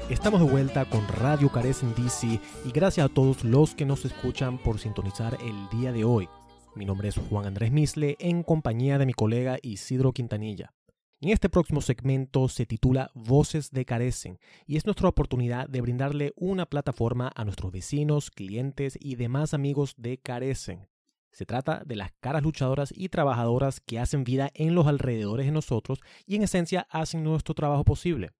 Estamos 0.09 0.41
de 0.41 0.47
vuelta 0.47 0.85
con 0.85 1.07
Radio 1.09 1.51
Carecen 1.51 1.95
DC 1.95 2.41
y 2.65 2.71
gracias 2.73 3.07
a 3.07 3.09
todos 3.09 3.43
los 3.45 3.75
que 3.75 3.85
nos 3.85 4.05
escuchan 4.05 4.59
por 4.59 4.79
sintonizar 4.79 5.37
el 5.43 5.69
día 5.77 5.91
de 5.91 6.05
hoy. 6.05 6.29
Mi 6.75 6.87
nombre 6.87 7.09
es 7.09 7.19
Juan 7.19 7.45
Andrés 7.45 7.71
Misle 7.71 8.17
en 8.19 8.43
compañía 8.43 8.97
de 8.97 9.05
mi 9.05 9.13
colega 9.13 9.59
Isidro 9.61 10.13
Quintanilla. 10.13 10.73
En 11.21 11.29
este 11.29 11.51
próximo 11.51 11.83
segmento 11.83 12.49
se 12.49 12.65
titula 12.65 13.11
Voces 13.15 13.71
de 13.73 13.85
Carecen 13.85 14.39
y 14.67 14.79
es 14.79 14.87
nuestra 14.87 15.11
oportunidad 15.11 15.69
de 15.69 15.83
brindarle 15.83 16.33
una 16.35 16.65
plataforma 16.65 17.31
a 17.37 17.45
nuestros 17.45 17.73
vecinos, 17.73 18.31
clientes 18.31 18.97
y 18.99 19.17
demás 19.17 19.53
amigos 19.53 19.95
de 19.99 20.17
Carecen. 20.17 20.89
Se 21.31 21.45
trata 21.45 21.83
de 21.85 21.97
las 21.97 22.11
caras 22.21 22.43
luchadoras 22.43 22.91
y 22.97 23.11
trabajadoras 23.11 23.81
que 23.81 23.99
hacen 23.99 24.25
vida 24.25 24.51
en 24.55 24.75
los 24.75 24.87
alrededores 24.87 25.45
de 25.45 25.53
nosotros 25.53 26.01
y 26.27 26.37
en 26.37 26.43
esencia 26.43 26.87
hacen 26.91 27.23
nuestro 27.23 27.55
trabajo 27.55 27.85
posible. 27.85 28.31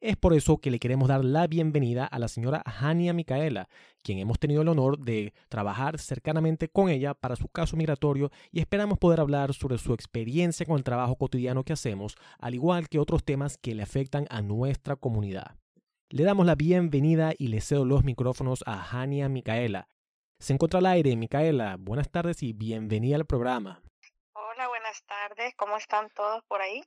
Es 0.00 0.16
por 0.16 0.34
eso 0.34 0.58
que 0.58 0.70
le 0.70 0.78
queremos 0.78 1.08
dar 1.08 1.24
la 1.24 1.46
bienvenida 1.46 2.04
a 2.04 2.18
la 2.18 2.28
señora 2.28 2.62
Hania 2.66 3.14
Micaela, 3.14 3.68
quien 4.02 4.18
hemos 4.18 4.38
tenido 4.38 4.60
el 4.60 4.68
honor 4.68 4.98
de 4.98 5.32
trabajar 5.48 5.98
cercanamente 5.98 6.68
con 6.68 6.90
ella 6.90 7.14
para 7.14 7.34
su 7.34 7.48
caso 7.48 7.78
migratorio 7.78 8.30
y 8.52 8.60
esperamos 8.60 8.98
poder 8.98 9.20
hablar 9.20 9.54
sobre 9.54 9.78
su 9.78 9.94
experiencia 9.94 10.66
con 10.66 10.76
el 10.76 10.84
trabajo 10.84 11.16
cotidiano 11.16 11.64
que 11.64 11.72
hacemos, 11.72 12.14
al 12.38 12.54
igual 12.54 12.90
que 12.90 12.98
otros 12.98 13.24
temas 13.24 13.56
que 13.56 13.74
le 13.74 13.82
afectan 13.82 14.26
a 14.28 14.42
nuestra 14.42 14.96
comunidad. 14.96 15.56
Le 16.10 16.24
damos 16.24 16.44
la 16.44 16.56
bienvenida 16.56 17.32
y 17.36 17.48
le 17.48 17.62
cedo 17.62 17.86
los 17.86 18.04
micrófonos 18.04 18.62
a 18.66 18.86
Hania 18.90 19.30
Micaela. 19.30 19.88
Se 20.38 20.52
encuentra 20.52 20.78
al 20.78 20.86
aire, 20.86 21.16
Micaela. 21.16 21.76
Buenas 21.78 22.10
tardes 22.10 22.42
y 22.42 22.52
bienvenida 22.52 23.16
al 23.16 23.24
programa. 23.24 23.82
Hola, 24.34 24.68
buenas 24.68 25.02
tardes. 25.06 25.54
¿Cómo 25.56 25.78
están 25.78 26.10
todos 26.10 26.44
por 26.44 26.60
ahí? 26.60 26.84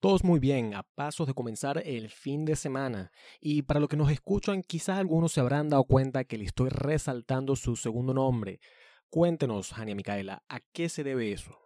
Todos 0.00 0.22
muy 0.22 0.38
bien, 0.38 0.74
a 0.74 0.84
pasos 0.84 1.26
de 1.26 1.34
comenzar 1.34 1.82
el 1.84 2.08
fin 2.08 2.44
de 2.44 2.54
semana. 2.54 3.10
Y 3.40 3.62
para 3.62 3.80
los 3.80 3.88
que 3.88 3.96
nos 3.96 4.12
escuchan, 4.12 4.62
quizás 4.62 4.96
algunos 4.96 5.32
se 5.32 5.40
habrán 5.40 5.68
dado 5.68 5.82
cuenta 5.84 6.22
que 6.22 6.38
le 6.38 6.44
estoy 6.44 6.68
resaltando 6.68 7.56
su 7.56 7.74
segundo 7.74 8.14
nombre. 8.14 8.60
Cuéntenos, 9.10 9.72
Jania 9.72 9.96
Micaela, 9.96 10.44
¿a 10.48 10.60
qué 10.72 10.88
se 10.88 11.02
debe 11.02 11.32
eso? 11.32 11.58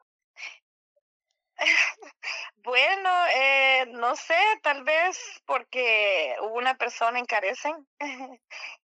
bueno, 2.56 3.10
eh, 3.34 3.84
no 3.92 4.16
sé, 4.16 4.38
tal 4.62 4.82
vez 4.82 5.42
porque 5.44 6.34
hubo 6.40 6.54
una 6.54 6.78
persona 6.78 7.18
en 7.18 7.26
Carecen 7.26 7.86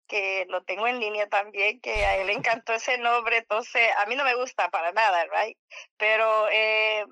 que 0.06 0.44
lo 0.50 0.62
tengo 0.64 0.86
en 0.88 1.00
línea 1.00 1.26
también, 1.26 1.80
que 1.80 2.04
a 2.04 2.18
él 2.18 2.26
le 2.26 2.32
encantó 2.34 2.74
ese 2.74 2.98
nombre, 2.98 3.38
entonces 3.38 3.88
a 3.96 4.04
mí 4.04 4.14
no 4.14 4.24
me 4.24 4.34
gusta 4.34 4.68
para 4.68 4.92
nada, 4.92 5.24
right? 5.32 5.56
Pero 5.96 6.48
eh, 6.50 7.06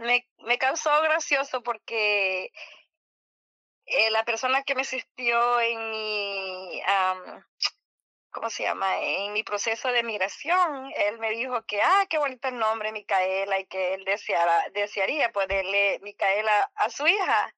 me, 0.00 0.26
me 0.38 0.58
causó 0.58 0.90
gracioso 1.02 1.62
porque 1.62 2.52
eh, 3.86 4.10
la 4.10 4.24
persona 4.24 4.62
que 4.62 4.74
me 4.74 4.82
asistió 4.82 5.60
en 5.60 5.90
mi, 5.90 6.82
¿cómo 8.30 8.48
se 8.48 8.62
llama? 8.62 9.00
En 9.00 9.32
mi 9.32 9.42
proceso 9.42 9.88
de 9.88 10.02
migración, 10.02 10.92
él 10.96 11.18
me 11.18 11.30
dijo 11.30 11.64
que, 11.66 11.82
ah, 11.82 12.06
qué 12.08 12.18
bonito 12.18 12.48
el 12.48 12.58
nombre, 12.58 12.92
Micaela, 12.92 13.58
y 13.58 13.66
que 13.66 13.94
él 13.94 14.04
deseara, 14.04 14.68
desearía 14.72 15.30
ponerle 15.32 15.98
Micaela 16.02 16.70
a 16.76 16.90
su 16.90 17.06
hija. 17.06 17.54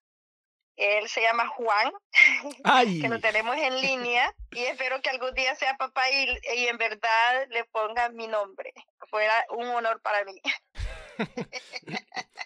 Él 0.76 1.08
se 1.08 1.22
llama 1.22 1.46
Juan, 1.46 1.92
que 3.00 3.08
lo 3.08 3.20
tenemos 3.20 3.56
en 3.56 3.80
línea, 3.80 4.34
y 4.50 4.64
espero 4.64 5.00
que 5.02 5.10
algún 5.10 5.32
día 5.34 5.54
sea 5.54 5.76
papá 5.76 6.10
y, 6.10 6.38
y 6.56 6.66
en 6.66 6.78
verdad 6.78 7.46
le 7.50 7.64
ponga 7.66 8.08
mi 8.08 8.26
nombre. 8.26 8.72
Fuera 9.08 9.44
un 9.50 9.68
honor 9.68 10.00
para 10.00 10.24
mí. 10.24 10.40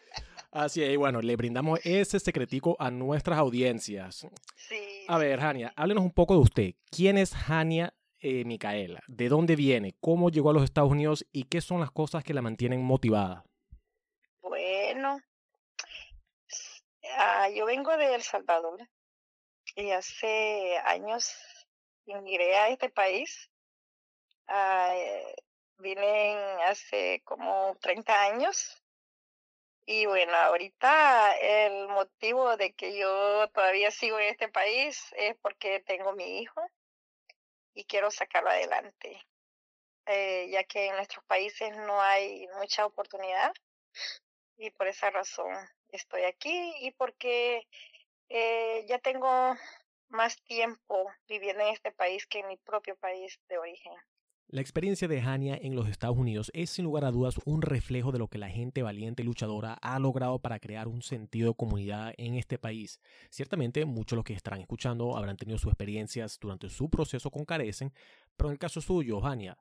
Así 0.51 0.83
es, 0.83 0.97
bueno, 0.97 1.21
le 1.21 1.37
brindamos 1.37 1.79
ese 1.85 2.19
secretico 2.19 2.75
a 2.79 2.91
nuestras 2.91 3.39
audiencias. 3.39 4.27
Sí. 4.57 5.05
A 5.07 5.19
ver, 5.19 5.39
Jania, 5.41 5.73
háblenos 5.77 6.05
un 6.05 6.13
poco 6.13 6.35
de 6.35 6.41
usted. 6.41 6.75
¿Quién 6.91 7.19
es 7.19 7.35
Jania 7.35 7.95
eh, 8.19 8.45
Micaela? 8.45 9.03
¿De 9.07 9.29
dónde 9.29 9.57
viene? 9.57 9.95
¿Cómo 10.01 10.31
llegó 10.31 10.51
a 10.51 10.55
los 10.55 10.65
Estados 10.65 10.91
Unidos? 10.91 11.27
¿Y 11.33 11.45
qué 11.45 11.61
son 11.61 11.81
las 11.81 11.91
cosas 11.91 12.25
que 12.25 12.35
la 12.35 12.43
mantienen 12.43 12.83
motivada? 12.83 13.45
Bueno, 14.41 15.21
uh, 17.03 17.55
yo 17.55 17.67
vengo 17.67 17.97
de 17.97 18.15
El 18.15 18.23
Salvador 18.23 18.81
y 19.77 19.91
hace 19.91 20.79
años 20.85 21.35
emigré 22.07 22.57
a 22.57 22.69
este 22.71 22.89
país. 22.89 23.51
Uh, 24.49 25.48
vine 25.79 26.35
hace 26.65 27.23
como 27.25 27.77
30 27.81 28.23
años 28.23 28.83
Y 29.87 30.07
bueno, 30.07 30.37
ahorita 30.37 31.37
el 31.37 31.89
motivo 31.89 32.57
de 32.57 32.75
que 32.75 32.97
yo 32.97 33.49
todavía 33.51 33.91
sigo 33.91 34.19
en 34.21 34.29
este 34.29 34.49
país 34.49 35.13
es 35.17 35.35
porque 35.43 35.81
tengo 35.81 36.13
mi 36.13 36.39
hijo 36.41 36.61
y 37.75 37.85
quiero 37.85 38.11
sacarlo 38.11 38.51
adelante, 38.51 39.23
eh, 40.07 40.49
ya 40.51 40.65
que 40.65 40.87
en 40.89 40.97
nuestros 40.97 41.25
países 41.27 41.77
no 41.79 42.01
hay 42.03 42.49
mucha 42.59 42.87
oportunidad 42.87 43.53
y 44.59 44.71
por 44.71 44.89
esa 44.89 45.11
razón 45.11 45.55
estoy 45.89 46.25
aquí 46.25 46.75
y 46.81 46.91
porque 46.93 47.67
eh, 48.29 48.85
ya 48.89 48.99
tengo 48.99 49.57
más 50.09 50.43
tiempo 50.45 51.11
viviendo 51.29 51.63
en 51.65 51.71
este 51.75 51.93
país 51.93 52.27
que 52.27 52.41
en 52.41 52.49
mi 52.49 52.57
propio 52.59 52.97
país 52.97 53.41
de 53.49 53.59
origen. 53.59 53.95
La 54.51 54.63
experiencia 54.63 55.09
de 55.09 55.21
Hania 55.21 55.59
en 55.61 55.75
los 55.77 55.91
Estados 55.91 56.17
Unidos 56.17 56.51
es 56.55 56.71
sin 56.71 56.87
lugar 56.87 57.05
a 57.05 57.11
dudas 57.11 57.39
un 57.45 57.61
reflejo 57.61 58.13
de 58.13 58.19
lo 58.19 58.29
que 58.29 58.39
la 58.39 58.49
gente 58.49 58.83
valiente 58.83 59.23
y 59.23 59.27
luchadora 59.27 59.75
ha 59.75 59.99
logrado 59.99 60.39
para 60.39 60.59
crear 60.59 60.89
un 60.89 61.03
sentido 61.03 61.51
de 61.51 61.55
comunidad 61.55 62.15
en 62.17 62.33
este 62.33 62.57
país. 62.57 62.99
Ciertamente 63.29 63.85
muchos 63.85 64.13
de 64.13 64.17
los 64.17 64.25
que 64.25 64.33
estarán 64.33 64.63
escuchando 64.63 65.19
habrán 65.19 65.37
tenido 65.37 65.59
sus 65.59 65.69
experiencias 65.69 66.39
durante 66.41 66.71
su 66.71 66.89
proceso 66.89 67.31
con 67.31 67.45
Carecen, 67.45 67.93
pero 68.39 68.49
en 68.49 68.53
el 68.53 68.59
caso 68.59 68.81
suyo, 68.81 69.23
Hania, 69.23 69.59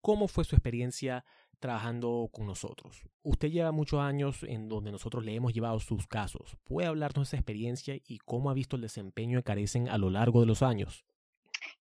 ¿cómo 0.00 0.26
fue 0.26 0.42
su 0.42 0.56
experiencia 0.56 1.24
trabajando 1.60 2.28
con 2.32 2.44
nosotros? 2.44 3.04
Usted 3.22 3.50
lleva 3.50 3.70
muchos 3.70 4.00
años 4.00 4.42
en 4.42 4.68
donde 4.68 4.90
nosotros 4.90 5.24
le 5.24 5.36
hemos 5.36 5.54
llevado 5.54 5.78
sus 5.78 6.08
casos. 6.08 6.56
¿Puede 6.64 6.88
hablarnos 6.88 7.30
de 7.30 7.36
esa 7.36 7.40
experiencia 7.40 8.00
y 8.04 8.18
cómo 8.18 8.50
ha 8.50 8.54
visto 8.54 8.74
el 8.74 8.82
desempeño 8.82 9.38
de 9.38 9.44
Carecen 9.44 9.88
a 9.88 9.96
lo 9.96 10.10
largo 10.10 10.40
de 10.40 10.46
los 10.46 10.64
años? 10.64 11.04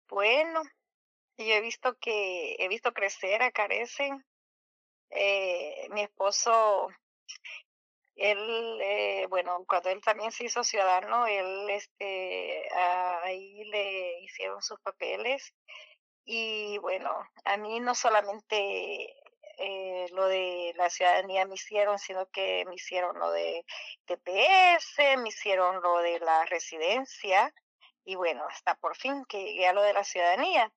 Bueno, 0.09 0.63
yo 1.47 1.55
he 1.55 1.61
visto 1.61 1.97
que 1.99 2.57
he 2.59 2.69
visto 2.69 2.93
crecer 2.93 3.43
a 3.43 3.51
Carecen. 3.51 4.25
Eh, 5.11 5.89
mi 5.91 6.03
esposo, 6.03 6.89
él, 8.17 8.39
eh, 8.83 9.27
bueno, 9.29 9.65
cuando 9.67 9.91
él 9.91 10.01
también 10.03 10.33
se 10.33 10.45
hizo 10.45 10.63
ciudadano, 10.63 11.27
él, 11.27 11.69
este, 11.71 12.69
ah, 12.75 13.21
ahí 13.25 13.65
le 13.65 14.21
hicieron 14.21 14.63
sus 14.63 14.79
papeles 14.81 15.53
y 16.25 16.79
bueno, 16.79 17.11
a 17.45 17.57
mí 17.57 17.81
no 17.81 17.95
solamente 17.95 19.17
eh, 19.59 20.07
lo 20.13 20.27
de 20.27 20.73
la 20.77 20.91
ciudadanía 20.91 21.47
me 21.47 21.55
hicieron, 21.55 21.99
sino 21.99 22.27
que 22.27 22.65
me 22.67 22.77
hicieron 22.77 23.19
lo 23.19 23.31
de 23.33 23.65
TPS, 24.07 25.19
me 25.19 25.29
hicieron 25.29 25.83
lo 25.83 25.99
de 25.99 26.21
la 26.21 26.45
residencia 26.47 27.53
y 28.05 28.15
bueno, 28.15 28.45
hasta 28.47 28.75
por 28.77 28.97
fin 28.97 29.25
que 29.29 29.43
llegué 29.43 29.67
a 29.67 29.73
lo 29.73 29.83
de 29.83 29.93
la 29.93 30.05
ciudadanía. 30.05 30.73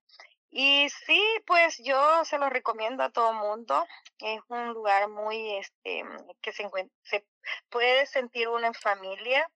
Y 0.56 0.88
sí, 0.90 1.20
pues 1.48 1.80
yo 1.84 2.24
se 2.26 2.38
lo 2.38 2.48
recomiendo 2.48 3.04
a 3.04 3.10
todo 3.10 3.34
mundo. 3.34 3.88
Es 4.20 4.40
un 4.50 4.74
lugar 4.74 5.10
muy, 5.10 5.56
este, 5.58 6.04
que 6.42 6.52
se, 6.54 6.64
encuent- 6.64 6.92
se 7.02 7.26
puede 7.70 8.06
sentir 8.06 8.48
uno 8.50 8.68
en 8.68 8.76
familia 8.76 9.50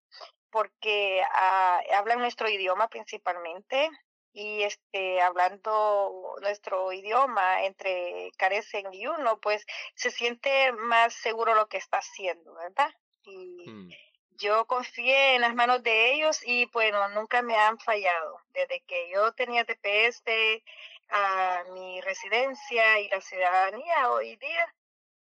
porque 0.50 1.22
ah, 1.34 1.80
hablan 1.94 2.18
nuestro 2.20 2.50
idioma 2.50 2.88
principalmente 2.88 3.90
y 4.34 4.64
este 4.64 5.22
hablando 5.22 6.36
nuestro 6.42 6.92
idioma 6.92 7.64
entre 7.66 8.32
carecen 8.38 8.92
y 8.92 9.06
uno, 9.06 9.40
pues 9.40 9.66
se 9.94 10.10
siente 10.10 10.72
más 10.72 11.14
seguro 11.14 11.54
lo 11.54 11.68
que 11.68 11.78
está 11.78 12.00
haciendo, 12.00 12.56
¿verdad? 12.56 12.90
Y 13.24 13.70
Mm. 13.70 13.90
Yo 14.38 14.66
confié 14.68 15.36
en 15.36 15.42
las 15.42 15.56
manos 15.56 15.84
de 15.84 16.14
ellos 16.14 16.40
y 16.46 16.66
bueno, 16.68 17.08
nunca 17.10 17.42
me 17.42 17.56
han 17.58 17.80
fallado. 17.80 18.40
Desde 18.50 18.82
que 18.82 19.10
yo 19.12 19.34
tenía 19.34 19.66
TPS, 19.66 20.64
a 21.10 21.64
mi 21.74 22.02
residencia 22.02 23.00
y 23.00 23.10
la 23.10 23.22
ciudadanía 23.22 24.12
hoy 24.12 24.36
día, 24.38 24.76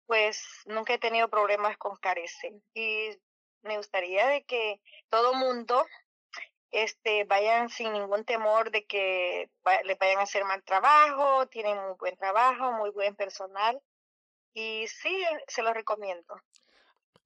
pues 0.08 0.44
nunca 0.66 0.94
he 0.96 1.00
tenido 1.00 1.30
problemas 1.30 1.78
con 1.78 1.98
Carecen. 1.98 2.64
Y 2.74 3.12
me 3.64 3.78
gustaría 3.78 4.28
de 4.28 4.44
que 4.46 4.82
todo 5.10 5.34
mundo 5.36 5.86
este, 6.72 7.24
vayan 7.26 7.70
sin 7.70 7.94
ningún 7.94 8.26
temor 8.26 8.72
de 8.72 8.86
que 8.86 9.50
va- 9.68 9.82
les 9.84 9.98
vayan 10.00 10.20
a 10.20 10.24
hacer 10.24 10.44
mal 10.46 10.64
trabajo, 10.64 11.48
tienen 11.48 11.78
muy 11.78 11.96
buen 12.00 12.16
trabajo, 12.18 12.72
muy 12.74 12.90
buen 12.92 13.16
personal. 13.16 13.82
Y 14.54 14.88
sí, 14.88 15.26
se 15.48 15.64
los 15.64 15.74
recomiendo. 15.74 16.36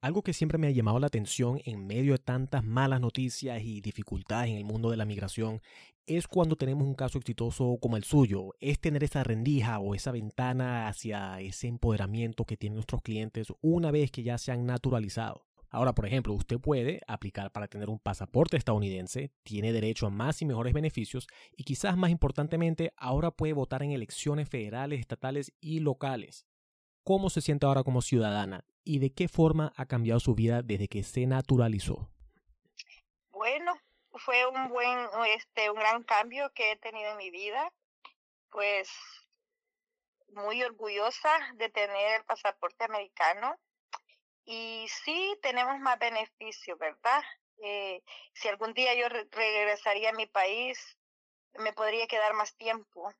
Algo 0.02 0.22
que 0.22 0.32
siempre 0.32 0.56
me 0.56 0.66
ha 0.66 0.70
llamado 0.70 0.98
la 0.98 1.08
atención 1.08 1.60
en 1.66 1.86
medio 1.86 2.12
de 2.12 2.18
tantas 2.18 2.64
malas 2.64 3.02
noticias 3.02 3.60
y 3.62 3.82
dificultades 3.82 4.48
en 4.48 4.56
el 4.56 4.64
mundo 4.64 4.90
de 4.90 4.96
la 4.96 5.04
migración 5.04 5.60
es 6.06 6.26
cuando 6.26 6.56
tenemos 6.56 6.84
un 6.84 6.94
caso 6.94 7.18
exitoso 7.18 7.76
como 7.82 7.98
el 7.98 8.04
suyo, 8.04 8.54
es 8.60 8.80
tener 8.80 9.04
esa 9.04 9.22
rendija 9.24 9.78
o 9.78 9.94
esa 9.94 10.10
ventana 10.10 10.88
hacia 10.88 11.38
ese 11.42 11.68
empoderamiento 11.68 12.46
que 12.46 12.56
tienen 12.56 12.76
nuestros 12.76 13.02
clientes 13.02 13.48
una 13.60 13.90
vez 13.90 14.10
que 14.10 14.22
ya 14.22 14.38
se 14.38 14.52
han 14.52 14.64
naturalizado. 14.64 15.44
Ahora, 15.68 15.94
por 15.94 16.06
ejemplo, 16.06 16.32
usted 16.32 16.58
puede 16.58 17.02
aplicar 17.06 17.52
para 17.52 17.68
tener 17.68 17.90
un 17.90 17.98
pasaporte 17.98 18.56
estadounidense, 18.56 19.32
tiene 19.42 19.70
derecho 19.70 20.06
a 20.06 20.10
más 20.10 20.40
y 20.40 20.46
mejores 20.46 20.72
beneficios 20.72 21.26
y 21.54 21.64
quizás 21.64 21.98
más 21.98 22.10
importantemente, 22.10 22.94
ahora 22.96 23.32
puede 23.32 23.52
votar 23.52 23.82
en 23.82 23.92
elecciones 23.92 24.48
federales, 24.48 24.98
estatales 24.98 25.52
y 25.60 25.80
locales. 25.80 26.46
¿Cómo 27.04 27.30
se 27.30 27.40
siente 27.40 27.66
ahora 27.66 27.82
como 27.82 28.02
ciudadana 28.02 28.64
y 28.84 28.98
de 28.98 29.12
qué 29.12 29.28
forma 29.28 29.72
ha 29.76 29.86
cambiado 29.86 30.20
su 30.20 30.34
vida 30.34 30.62
desde 30.62 30.88
que 30.88 31.02
se 31.02 31.26
naturalizó? 31.26 32.08
Bueno, 33.30 33.74
fue 34.12 34.46
un 34.46 34.68
buen, 34.68 35.08
este, 35.36 35.70
un 35.70 35.76
gran 35.76 36.02
cambio 36.02 36.50
que 36.54 36.72
he 36.72 36.76
tenido 36.76 37.10
en 37.12 37.16
mi 37.16 37.30
vida. 37.30 37.72
Pues 38.50 38.90
muy 40.34 40.62
orgullosa 40.62 41.30
de 41.54 41.68
tener 41.68 42.20
el 42.20 42.24
pasaporte 42.24 42.84
americano. 42.84 43.58
Y 44.44 44.86
sí, 45.04 45.38
tenemos 45.42 45.78
más 45.80 45.98
beneficios, 45.98 46.78
¿verdad? 46.78 47.22
Eh, 47.62 48.02
si 48.32 48.48
algún 48.48 48.72
día 48.74 48.94
yo 48.94 49.08
re- 49.08 49.28
regresaría 49.30 50.10
a 50.10 50.14
mi 50.14 50.26
país, 50.26 50.98
me 51.58 51.72
podría 51.72 52.06
quedar 52.06 52.34
más 52.34 52.56
tiempo, 52.56 53.12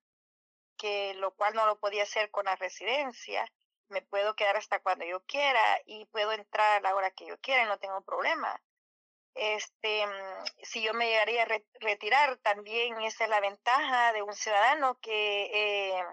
que 0.76 1.14
lo 1.14 1.32
cual 1.34 1.54
no 1.54 1.66
lo 1.66 1.78
podía 1.78 2.04
hacer 2.04 2.30
con 2.30 2.46
la 2.46 2.56
residencia. 2.56 3.46
Me 3.90 4.02
puedo 4.02 4.34
quedar 4.34 4.56
hasta 4.56 4.80
cuando 4.80 5.04
yo 5.04 5.24
quiera 5.26 5.62
y 5.86 6.06
puedo 6.06 6.32
entrar 6.32 6.78
a 6.78 6.80
la 6.80 6.94
hora 6.94 7.10
que 7.10 7.26
yo 7.26 7.38
quiera 7.40 7.64
y 7.64 7.66
no 7.66 7.78
tengo 7.78 8.00
problema 8.02 8.60
este, 9.34 10.06
mm, 10.06 10.44
si 10.62 10.82
yo 10.82 10.94
me 10.94 11.08
llegaría 11.08 11.42
a 11.42 11.46
re- 11.46 11.66
retirar, 11.80 12.36
también 12.38 13.00
esa 13.02 13.24
es 13.24 13.30
la 13.30 13.40
ventaja 13.40 14.12
de 14.12 14.22
un 14.22 14.34
ciudadano 14.34 14.98
que 15.00 15.50
eh, 15.98 16.04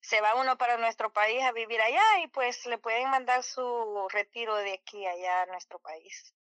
se 0.00 0.20
va 0.20 0.34
uno 0.34 0.58
para 0.58 0.76
nuestro 0.76 1.12
país 1.12 1.40
a 1.44 1.52
vivir 1.52 1.80
allá 1.80 2.02
y 2.24 2.26
pues 2.28 2.66
le 2.66 2.78
pueden 2.78 3.10
mandar 3.10 3.44
su 3.44 4.08
retiro 4.10 4.56
de 4.56 4.72
aquí 4.72 5.06
allá 5.06 5.42
a 5.42 5.46
nuestro 5.46 5.78
país. 5.78 6.34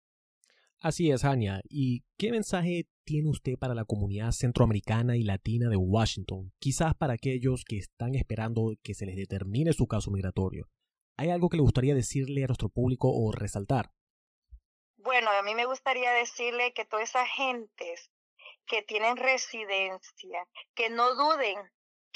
Así 0.80 1.10
es, 1.10 1.24
Ania. 1.24 1.60
¿Y 1.68 2.04
qué 2.18 2.30
mensaje 2.30 2.86
tiene 3.04 3.30
usted 3.30 3.58
para 3.58 3.74
la 3.74 3.84
comunidad 3.84 4.32
centroamericana 4.32 5.16
y 5.16 5.22
latina 5.22 5.68
de 5.68 5.76
Washington? 5.76 6.52
Quizás 6.58 6.94
para 6.94 7.14
aquellos 7.14 7.64
que 7.64 7.78
están 7.78 8.14
esperando 8.14 8.74
que 8.82 8.94
se 8.94 9.06
les 9.06 9.16
determine 9.16 9.72
su 9.72 9.86
caso 9.86 10.10
migratorio. 10.10 10.68
¿Hay 11.16 11.30
algo 11.30 11.48
que 11.48 11.56
le 11.56 11.62
gustaría 11.62 11.94
decirle 11.94 12.44
a 12.44 12.48
nuestro 12.48 12.68
público 12.68 13.10
o 13.10 13.32
resaltar? 13.32 13.90
Bueno, 14.98 15.30
a 15.30 15.42
mí 15.42 15.54
me 15.54 15.64
gustaría 15.64 16.12
decirle 16.12 16.72
que 16.74 16.84
todas 16.84 17.08
esas 17.08 17.28
gentes 17.30 18.10
que 18.66 18.82
tienen 18.82 19.16
residencia, 19.16 20.46
que 20.74 20.90
no 20.90 21.14
duden, 21.14 21.56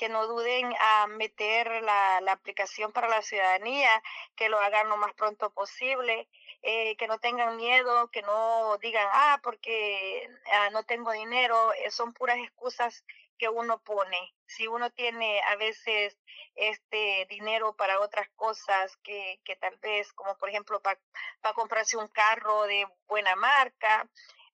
que 0.01 0.09
no 0.09 0.27
duden 0.27 0.75
a 0.81 1.07
meter 1.09 1.83
la, 1.83 2.23
la 2.23 2.33
aplicación 2.33 2.91
para 2.91 3.07
la 3.07 3.21
ciudadanía, 3.21 3.91
que 4.35 4.49
lo 4.49 4.59
hagan 4.59 4.89
lo 4.89 4.97
más 4.97 5.13
pronto 5.13 5.51
posible, 5.51 6.27
eh, 6.63 6.97
que 6.97 7.07
no 7.07 7.19
tengan 7.19 7.59
miedo, 7.59 8.09
que 8.11 8.23
no 8.23 8.79
digan, 8.79 9.07
ah, 9.13 9.39
porque 9.43 10.27
ah, 10.55 10.71
no 10.71 10.85
tengo 10.85 11.13
dinero, 11.13 11.75
eh, 11.75 11.91
son 11.91 12.15
puras 12.15 12.39
excusas 12.39 13.05
que 13.37 13.51
uno 13.51 13.79
pone. 13.83 14.35
Si 14.47 14.67
uno 14.67 14.89
tiene 14.91 15.43
a 15.43 15.57
veces 15.57 16.17
este 16.55 17.27
dinero 17.29 17.75
para 17.77 18.01
otras 18.01 18.31
cosas 18.37 18.97
que, 19.03 19.39
que 19.45 19.57
tal 19.57 19.77
vez, 19.83 20.11
como 20.15 20.35
por 20.39 20.49
ejemplo 20.49 20.81
para 20.81 20.99
para 21.43 21.55
comprarse 21.55 21.99
un 21.99 22.09
carro 22.09 22.63
de 22.63 22.87
buena 23.07 23.37
marca, 23.37 24.09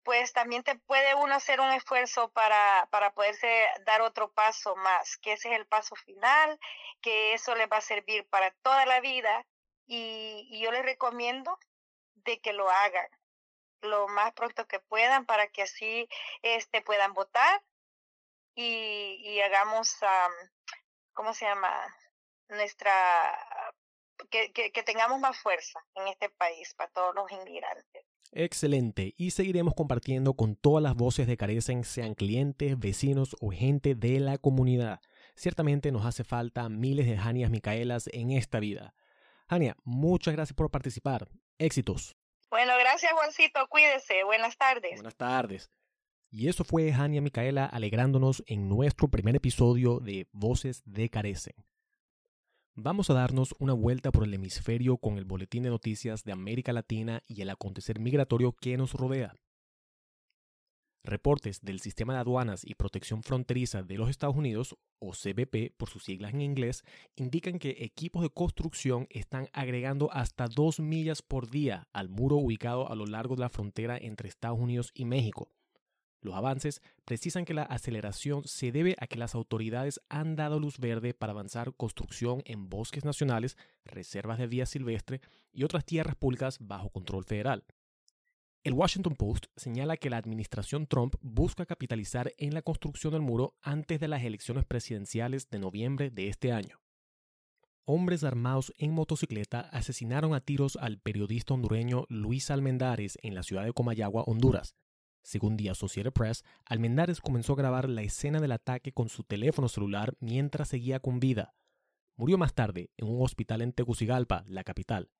pues 0.07 0.33
también 0.33 0.63
te 0.63 0.77
puede 0.77 1.17
uno 1.17 1.35
hacer 1.35 1.61
un 1.61 1.73
esfuerzo 1.73 2.31
para, 2.31 2.89
para 2.93 3.13
poderse 3.13 3.67
dar 3.85 4.03
otro 4.03 4.31
paso 4.33 4.77
más, 4.77 5.17
que 5.19 5.33
ese 5.33 5.51
es 5.51 5.59
el 5.59 5.67
paso 5.67 5.97
final, 5.97 6.61
que 7.03 7.35
eso 7.35 7.57
les 7.57 7.69
va 7.69 7.79
a 7.79 7.81
servir 7.81 8.25
para 8.29 8.53
toda 8.63 8.87
la 8.87 9.01
vida 9.01 9.45
y, 9.87 10.61
yo 10.63 10.71
les 10.71 10.85
recomiendo 10.85 11.59
de 12.15 12.41
que 12.41 12.53
lo 12.53 12.71
hagan 12.71 13.09
lo 13.81 14.07
más 14.07 14.33
pronto 14.33 14.69
que 14.69 14.79
puedan 14.79 15.27
para 15.27 15.49
que 15.49 15.63
así 15.63 16.09
este 16.43 16.83
puedan 16.83 17.13
votar 17.13 17.63
y, 18.55 19.19
y 19.25 19.41
hagamos 19.41 20.03
am, 20.05 20.33
¿cómo 21.15 21.35
se 21.35 21.47
llama? 21.47 21.95
nuestra 22.49 23.75
que, 24.31 24.53
que, 24.53 24.73
que 24.73 24.83
tengamos 24.83 25.21
más 25.21 25.39
fuerza 25.39 25.81
en 25.95 26.09
este 26.09 26.29
país 26.31 26.75
para 26.75 26.91
todos 26.91 27.15
los 27.15 27.31
inmigrantes. 27.31 28.05
Excelente. 28.33 29.15
Y 29.17 29.31
seguiremos 29.31 29.75
compartiendo 29.75 30.35
con 30.35 30.57
todas 30.57 30.83
las 30.83 30.95
voces 30.95 31.27
de 31.27 31.37
Carecen, 31.37 31.85
sean 31.85 32.15
clientes, 32.15 32.79
vecinos 32.79 33.37
o 33.41 33.51
gente 33.51 33.95
de 33.95 34.21
la 34.21 34.39
comunidad. 34.39 35.01
Ciertamente 35.37 35.93
nos 35.93 36.05
hace 36.05 36.25
falta 36.25 36.69
miles 36.69 37.07
de 37.07 37.17
Janias 37.17 37.51
Micaelas 37.51 38.09
en 38.13 38.33
esta 38.33 38.61
vida. 38.61 38.95
Jania, 39.49 39.77
muchas 39.85 40.35
gracias 40.35 40.57
por 40.57 40.71
participar. 40.71 41.29
Éxitos. 41.59 42.17
Bueno, 42.51 42.73
gracias 42.79 43.13
Juancito, 43.13 43.67
cuídese. 43.69 44.25
Buenas 44.25 44.57
tardes. 44.57 44.95
Buenas 44.95 45.17
tardes. 45.17 45.71
Y 46.31 46.49
eso 46.49 46.65
fue 46.65 46.93
Jania 46.93 47.21
Micaela 47.21 47.67
alegrándonos 47.67 48.43
en 48.47 48.69
nuestro 48.69 49.09
primer 49.09 49.37
episodio 49.37 50.01
de 50.01 50.27
Voces 50.33 50.83
de 50.85 51.09
Carecen. 51.09 51.55
Vamos 52.79 53.09
a 53.09 53.15
darnos 53.15 53.55
una 53.59 53.73
vuelta 53.73 54.13
por 54.13 54.25
el 54.25 54.35
hemisferio 54.35 54.99
con 54.99 55.17
el 55.17 55.25
boletín 55.25 55.63
de 55.63 55.71
noticias 55.71 56.25
de 56.25 56.33
América 56.33 56.75
Latina 56.75 57.23
y 57.27 57.41
el 57.41 57.49
acontecer 57.49 57.99
migratorio 57.99 58.53
que 58.53 58.77
nos 58.77 58.93
rodea. 58.93 59.35
Reportes 61.03 61.63
del 61.63 61.81
Sistema 61.81 62.13
de 62.13 62.19
Aduanas 62.19 62.67
y 62.67 62.75
Protección 62.75 63.23
Fronteriza 63.23 63.83
de 63.83 63.97
los 63.97 64.11
Estados 64.11 64.37
Unidos, 64.37 64.77
o 64.99 65.13
CBP 65.13 65.75
por 65.75 65.89
sus 65.89 66.05
siglas 66.05 66.35
en 66.35 66.43
inglés, 66.43 66.85
indican 67.15 67.59
que 67.59 67.79
equipos 67.81 68.21
de 68.21 68.29
construcción 68.29 69.07
están 69.09 69.49
agregando 69.55 70.13
hasta 70.13 70.47
dos 70.47 70.79
millas 70.79 71.23
por 71.23 71.49
día 71.49 71.89
al 71.95 72.11
muro 72.11 72.37
ubicado 72.37 72.91
a 72.91 72.95
lo 72.95 73.07
largo 73.07 73.37
de 73.37 73.41
la 73.41 73.49
frontera 73.49 73.97
entre 73.97 74.29
Estados 74.29 74.61
Unidos 74.61 74.91
y 74.93 75.07
México. 75.07 75.49
Los 76.27 76.35
avances 76.35 76.83
precisan 77.05 77.45
que 77.45 77.55
la 77.55 77.63
aceleración 77.63 78.43
se 78.49 78.73
debe 78.73 78.97
a 78.99 79.07
que 79.07 79.17
las 79.17 79.37
autoridades 79.37 80.01
han 80.09 80.35
dado 80.35 80.59
luz 80.59 80.81
verde 80.81 81.15
para 81.15 81.31
avanzar 81.31 81.73
construcción 81.75 82.43
en 82.47 82.69
bosques 82.69 83.05
nacionales, 83.05 83.57
reservas 83.85 84.39
de 84.39 84.49
vía 84.49 84.67
silvestre 84.67 85.21
y 85.53 85.63
otras 85.63 85.85
tierras 85.85 86.17
públicas 86.17 86.59
bajo 86.59 86.91
control 86.91 87.25
federal. 87.25 87.65
El 88.65 88.73
Washington 88.73 89.15
Post 89.15 89.47
señala 89.55 89.99
que 89.99 90.11
la 90.11 90.17
administración 90.17 90.89
Trump 90.89 91.15
busca 91.21 91.65
capitalizar 91.65 92.33
en 92.39 92.55
la 92.55 92.63
construcción 92.63 93.13
del 93.13 93.23
muro 93.23 93.55
antes 93.63 94.01
de 94.01 94.09
las 94.09 94.25
elecciones 94.25 94.65
presidenciales 94.65 95.49
de 95.49 95.61
noviembre 95.61 96.11
de 96.11 96.27
este 96.27 96.51
año. 96.51 96.81
Hombres 97.85 98.25
armados 98.25 98.73
en 98.79 98.91
motocicleta 98.91 99.61
asesinaron 99.61 100.35
a 100.35 100.41
tiros 100.41 100.75
al 100.75 100.99
periodista 100.99 101.55
hondureño 101.55 102.05
Luis 102.09 102.51
Almendares 102.51 103.17
en 103.23 103.37
la 103.37 103.45
ciudad 103.45 103.65
de 103.65 103.73
Comayagua, 103.73 104.25
Honduras. 104.25 104.75
Según 105.27 105.57
The 105.57 105.71
Associated 105.71 106.13
Press, 106.13 106.45
Almendares 106.67 107.21
comenzó 107.21 107.55
a 107.55 107.57
grabar 107.57 107.89
la 107.89 108.03
escena 108.03 108.39
del 108.39 108.53
ataque 108.53 108.93
con 108.93 109.09
su 109.09 109.25
teléfono 109.25 109.69
celular 109.69 110.17
mientras 110.21 110.69
seguía 110.69 111.01
con 111.01 111.19
vida. 111.19 111.57
Murió 112.15 112.39
más 112.39 112.55
tarde 112.55 112.93
en 112.97 113.09
un 113.09 113.21
hospital 113.21 113.61
en 113.61 113.73
Tegucigalpa, 113.73 114.45
la 114.47 114.63
capital. 114.63 115.11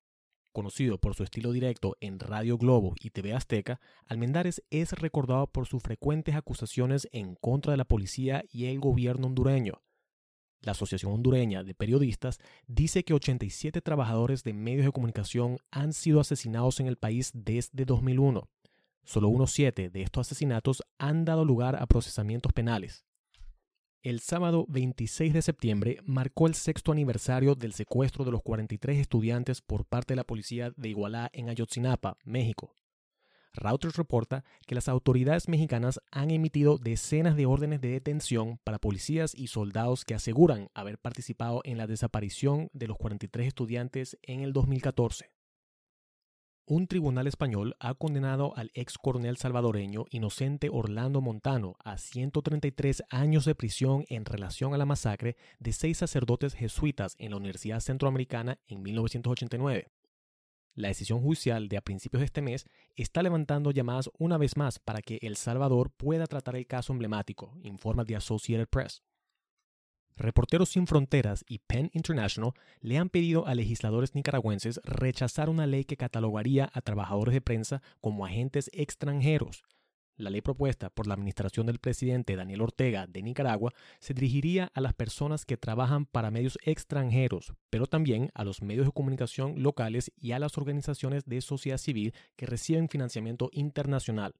Conocido 0.53 0.97
por 0.97 1.13
su 1.13 1.25
estilo 1.25 1.51
directo 1.51 1.97
en 1.99 2.19
Radio 2.19 2.57
Globo 2.57 2.95
y 3.01 3.09
TV 3.09 3.33
Azteca, 3.33 3.81
Almendares 4.05 4.63
es 4.69 4.93
recordado 4.93 5.47
por 5.47 5.67
sus 5.67 5.83
frecuentes 5.83 6.35
acusaciones 6.35 7.09
en 7.11 7.35
contra 7.35 7.71
de 7.71 7.77
la 7.77 7.85
policía 7.85 8.45
y 8.49 8.67
el 8.67 8.79
gobierno 8.79 9.27
hondureño. 9.27 9.81
La 10.61 10.71
Asociación 10.71 11.11
Hondureña 11.11 11.63
de 11.63 11.75
Periodistas 11.75 12.39
dice 12.65 13.03
que 13.03 13.13
87 13.13 13.81
trabajadores 13.81 14.43
de 14.43 14.53
medios 14.53 14.85
de 14.85 14.93
comunicación 14.93 15.57
han 15.69 15.91
sido 15.91 16.21
asesinados 16.21 16.79
en 16.79 16.87
el 16.87 16.95
país 16.95 17.31
desde 17.33 17.83
2001. 17.83 18.49
Solo 19.07 19.29
unos 19.29 19.51
siete 19.51 19.89
de 19.89 20.01
estos 20.01 20.27
asesinatos 20.27 20.83
han 20.99 21.23
dado 21.23 21.45
lugar 21.45 21.81
a 21.81 21.85
procesamientos 21.85 22.51
penales. 22.51 23.05
El 24.01 24.19
sábado 24.19 24.65
26 24.67 25.31
de 25.31 25.41
septiembre 25.41 25.99
marcó 26.03 26.45
el 26.45 26.55
sexto 26.55 26.91
aniversario 26.91 27.55
del 27.55 27.71
secuestro 27.71 28.25
de 28.25 28.31
los 28.31 28.43
43 28.43 28.99
estudiantes 28.99 29.61
por 29.61 29.85
parte 29.85 30.11
de 30.11 30.17
la 30.17 30.25
policía 30.25 30.73
de 30.75 30.89
Igualá 30.89 31.29
en 31.31 31.47
Ayotzinapa, 31.47 32.17
México. 32.25 32.75
Reuters 33.53 33.95
reporta 33.95 34.43
que 34.65 34.75
las 34.75 34.89
autoridades 34.89 35.47
mexicanas 35.47 36.01
han 36.11 36.29
emitido 36.29 36.77
decenas 36.77 37.37
de 37.37 37.45
órdenes 37.45 37.79
de 37.79 37.87
detención 37.87 38.59
para 38.65 38.77
policías 38.77 39.33
y 39.33 39.47
soldados 39.47 40.03
que 40.03 40.15
aseguran 40.15 40.67
haber 40.73 40.99
participado 40.99 41.61
en 41.63 41.77
la 41.77 41.87
desaparición 41.87 42.67
de 42.73 42.87
los 42.87 42.97
43 42.97 43.47
estudiantes 43.47 44.17
en 44.21 44.41
el 44.41 44.51
2014. 44.51 45.31
Un 46.69 46.87
tribunal 46.87 47.27
español 47.27 47.77
ha 47.79 47.93
condenado 47.93 48.51
al 48.57 48.71
ex 48.73 48.97
coronel 48.97 49.37
salvadoreño 49.37 50.03
inocente 50.09 50.67
Orlando 50.69 51.21
Montano 51.21 51.77
a 51.81 51.97
133 51.97 53.03
años 53.09 53.45
de 53.45 53.55
prisión 53.55 54.03
en 54.09 54.25
relación 54.25 54.73
a 54.73 54.77
la 54.77 54.85
masacre 54.85 55.37
de 55.59 55.71
seis 55.71 55.97
sacerdotes 55.97 56.55
jesuitas 56.55 57.15
en 57.19 57.31
la 57.31 57.37
Universidad 57.37 57.79
Centroamericana 57.79 58.59
en 58.67 58.83
1989. 58.83 59.87
La 60.75 60.89
decisión 60.89 61.21
judicial 61.21 61.69
de 61.69 61.77
a 61.77 61.81
principios 61.81 62.19
de 62.19 62.25
este 62.25 62.41
mes 62.41 62.65
está 62.97 63.23
levantando 63.23 63.71
llamadas 63.71 64.09
una 64.19 64.37
vez 64.37 64.57
más 64.57 64.77
para 64.77 65.01
que 65.01 65.19
El 65.21 65.37
Salvador 65.37 65.91
pueda 65.91 66.27
tratar 66.27 66.57
el 66.57 66.67
caso 66.67 66.91
emblemático, 66.91 67.57
informa 67.63 68.03
The 68.03 68.17
Associated 68.17 68.67
Press. 68.67 69.01
Reporteros 70.17 70.69
Sin 70.69 70.87
Fronteras 70.87 71.45
y 71.47 71.59
PEN 71.59 71.91
International 71.93 72.53
le 72.81 72.97
han 72.97 73.09
pedido 73.09 73.45
a 73.45 73.53
legisladores 73.53 74.15
nicaragüenses 74.15 74.81
rechazar 74.83 75.47
una 75.47 75.67
ley 75.67 75.85
que 75.85 75.95
catalogaría 75.95 76.71
a 76.73 76.81
trabajadores 76.81 77.35
de 77.35 77.41
prensa 77.41 77.83
como 78.01 78.25
agentes 78.25 78.71
extranjeros. 78.73 79.63
La 80.15 80.31
ley 80.31 80.41
propuesta 80.41 80.89
por 80.89 81.05
la 81.05 81.13
administración 81.13 81.67
del 81.67 81.77
presidente 81.77 82.35
Daniel 82.35 82.63
Ortega 82.63 83.05
de 83.05 83.21
Nicaragua 83.21 83.75
se 83.99 84.15
dirigiría 84.15 84.71
a 84.73 84.81
las 84.81 84.95
personas 84.95 85.45
que 85.45 85.57
trabajan 85.57 86.07
para 86.07 86.31
medios 86.31 86.57
extranjeros, 86.63 87.53
pero 87.69 87.85
también 87.85 88.31
a 88.33 88.43
los 88.43 88.63
medios 88.63 88.87
de 88.87 88.93
comunicación 88.93 89.61
locales 89.61 90.11
y 90.19 90.31
a 90.31 90.39
las 90.39 90.57
organizaciones 90.57 91.25
de 91.25 91.41
sociedad 91.41 91.77
civil 91.77 92.15
que 92.35 92.47
reciben 92.47 92.89
financiamiento 92.89 93.51
internacional. 93.53 94.33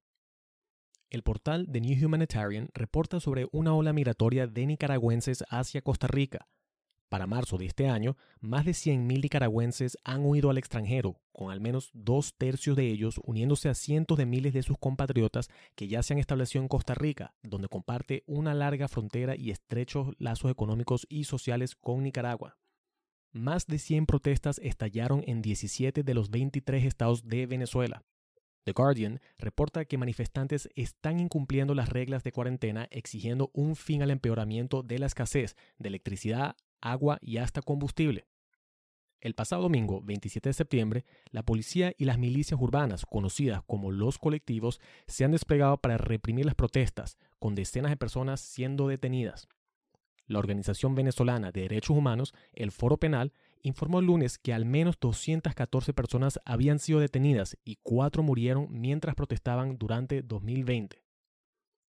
El 1.10 1.24
portal 1.24 1.70
The 1.72 1.80
New 1.80 2.06
Humanitarian 2.06 2.70
reporta 2.74 3.22
sobre 3.22 3.48
una 3.54 3.74
ola 3.74 3.94
migratoria 3.94 4.46
de 4.46 4.66
nicaragüenses 4.66 5.46
hacia 5.50 5.82
Costa 5.82 6.08
Rica. 6.08 6.50
Para 7.08 7.28
marzo 7.28 7.58
de 7.58 7.66
este 7.66 7.88
año, 7.88 8.18
más 8.42 8.66
de 8.66 8.72
100.000 8.72 9.22
nicaragüenses 9.22 9.98
han 10.04 10.26
huido 10.26 10.50
al 10.50 10.58
extranjero, 10.58 11.22
con 11.32 11.50
al 11.50 11.62
menos 11.62 11.92
dos 11.94 12.34
tercios 12.38 12.76
de 12.76 12.88
ellos 12.88 13.22
uniéndose 13.24 13.70
a 13.70 13.74
cientos 13.74 14.18
de 14.18 14.26
miles 14.26 14.52
de 14.52 14.64
sus 14.64 14.78
compatriotas 14.78 15.48
que 15.76 15.88
ya 15.88 16.04
se 16.04 16.12
han 16.12 16.20
establecido 16.20 16.62
en 16.62 16.68
Costa 16.68 16.94
Rica, 16.94 17.34
donde 17.42 17.70
comparte 17.70 18.24
una 18.28 18.54
larga 18.54 18.90
frontera 18.90 19.38
y 19.38 19.52
estrechos 19.52 20.14
lazos 20.18 20.52
económicos 20.52 21.08
y 21.08 21.24
sociales 21.24 21.76
con 21.76 22.04
Nicaragua. 22.04 22.58
Más 23.32 23.66
de 23.66 23.80
100 23.80 24.08
protestas 24.08 24.60
estallaron 24.62 25.24
en 25.26 25.42
17 25.42 26.04
de 26.04 26.14
los 26.14 26.30
23 26.30 26.84
estados 26.84 27.26
de 27.26 27.46
Venezuela. 27.46 28.04
The 28.68 28.74
Guardian 28.74 29.22
reporta 29.38 29.86
que 29.86 29.98
manifestantes 29.98 30.68
están 30.76 31.22
incumpliendo 31.22 31.74
las 31.74 31.88
reglas 31.88 32.26
de 32.26 32.34
cuarentena 32.34 32.90
exigiendo 32.92 33.50
un 33.54 33.78
fin 33.78 34.04
al 34.04 34.12
empeoramiento 34.12 34.84
de 34.84 35.00
la 35.00 35.06
escasez 35.06 35.56
de 35.78 35.88
electricidad, 35.88 36.58
agua 36.82 37.18
y 37.22 37.38
hasta 37.38 37.62
combustible. 37.62 38.28
El 39.22 39.36
pasado 39.36 39.62
domingo, 39.62 40.02
27 40.02 40.50
de 40.50 40.54
septiembre, 40.54 41.06
la 41.32 41.44
policía 41.44 41.94
y 41.98 42.04
las 42.04 42.18
milicias 42.18 42.60
urbanas, 42.60 43.06
conocidas 43.06 43.64
como 43.66 43.90
los 43.90 44.18
colectivos, 44.18 44.82
se 45.08 45.24
han 45.24 45.32
desplegado 45.32 45.78
para 45.78 45.98
reprimir 45.98 46.46
las 46.46 46.56
protestas, 46.56 47.18
con 47.40 47.56
decenas 47.56 47.92
de 47.92 47.96
personas 47.96 48.42
siendo 48.42 48.90
detenidas. 48.90 49.48
La 50.26 50.40
Organización 50.40 50.94
Venezolana 50.94 51.54
de 51.54 51.62
Derechos 51.62 51.96
Humanos, 51.96 52.34
el 52.52 52.74
Foro 52.74 52.98
Penal, 52.98 53.32
informó 53.62 54.00
el 54.00 54.06
lunes 54.06 54.38
que 54.38 54.54
al 54.54 54.66
menos 54.66 54.98
214 55.00 55.94
personas 55.94 56.40
habían 56.46 56.80
sido 56.80 57.00
detenidas 57.00 57.58
y 57.64 57.78
cuatro 57.84 58.24
murieron 58.24 58.68
mientras 58.70 59.16
protestaban 59.16 59.78
durante 59.78 60.22
2020. 60.22 61.04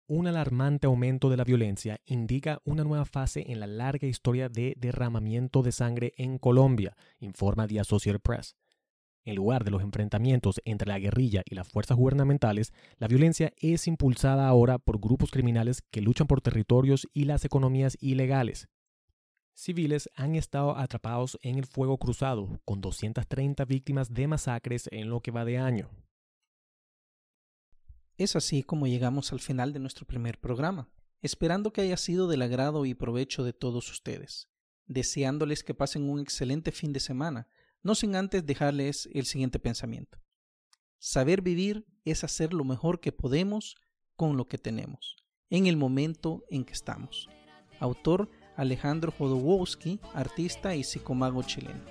Un 0.07 0.27
alarmante 0.27 0.85
aumento 0.85 1.31
de 1.31 1.37
la 1.37 1.43
violencia 1.43 1.99
indica 2.05 2.59
una 2.63 2.83
nueva 2.83 3.05
fase 3.05 3.43
en 3.51 3.59
la 3.59 3.65
larga 3.65 4.07
historia 4.07 4.49
de 4.49 4.75
derramamiento 4.77 5.63
de 5.63 5.71
sangre 5.71 6.13
en 6.17 6.37
Colombia, 6.37 6.95
informa 7.19 7.67
The 7.67 7.79
Associated 7.79 8.21
Press. 8.21 8.55
En 9.23 9.35
lugar 9.35 9.63
de 9.63 9.71
los 9.71 9.81
enfrentamientos 9.81 10.61
entre 10.63 10.87
la 10.87 10.99
guerrilla 10.99 11.41
y 11.43 11.55
las 11.55 11.67
fuerzas 11.67 11.97
gubernamentales, 11.97 12.71
la 12.99 13.07
violencia 13.07 13.51
es 13.57 13.87
impulsada 13.87 14.47
ahora 14.47 14.77
por 14.77 14.99
grupos 14.99 15.31
criminales 15.31 15.81
que 15.89 16.01
luchan 16.01 16.27
por 16.27 16.41
territorios 16.41 17.07
y 17.11 17.23
las 17.23 17.43
economías 17.43 17.97
ilegales. 17.99 18.67
Civiles 19.55 20.09
han 20.15 20.35
estado 20.35 20.77
atrapados 20.77 21.39
en 21.41 21.57
el 21.57 21.65
fuego 21.65 21.97
cruzado, 21.97 22.59
con 22.65 22.81
230 22.81 23.63
víctimas 23.63 24.13
de 24.13 24.27
masacres 24.27 24.89
en 24.91 25.09
lo 25.09 25.21
que 25.21 25.31
va 25.31 25.45
de 25.45 25.57
año. 25.57 25.89
Es 28.17 28.35
así 28.35 28.63
como 28.63 28.85
llegamos 28.85 29.31
al 29.31 29.39
final 29.39 29.71
de 29.71 29.79
nuestro 29.79 30.05
primer 30.05 30.39
programa, 30.39 30.89
esperando 31.21 31.71
que 31.71 31.81
haya 31.81 31.95
sido 31.95 32.27
del 32.27 32.41
agrado 32.41 32.85
y 32.85 32.93
provecho 32.93 33.45
de 33.45 33.53
todos 33.53 33.89
ustedes, 33.89 34.49
deseándoles 34.87 35.63
que 35.63 35.73
pasen 35.73 36.09
un 36.09 36.19
excelente 36.19 36.73
fin 36.73 36.91
de 36.91 36.99
semana, 36.99 37.47
no 37.81 37.95
sin 37.95 38.17
antes 38.17 38.45
dejarles 38.45 39.07
el 39.13 39.25
siguiente 39.25 39.59
pensamiento. 39.59 40.19
Saber 40.99 41.41
vivir 41.41 41.85
es 42.03 42.25
hacer 42.25 42.53
lo 42.53 42.65
mejor 42.65 42.99
que 42.99 43.13
podemos 43.13 43.77
con 44.17 44.35
lo 44.35 44.47
que 44.47 44.57
tenemos, 44.57 45.15
en 45.49 45.67
el 45.67 45.77
momento 45.77 46.43
en 46.49 46.65
que 46.65 46.73
estamos. 46.73 47.29
Autor 47.79 48.29
Alejandro 48.57 49.11
Jodorowsky, 49.17 49.99
artista 50.13 50.75
y 50.75 50.83
psicomago 50.83 51.43
chileno. 51.43 51.81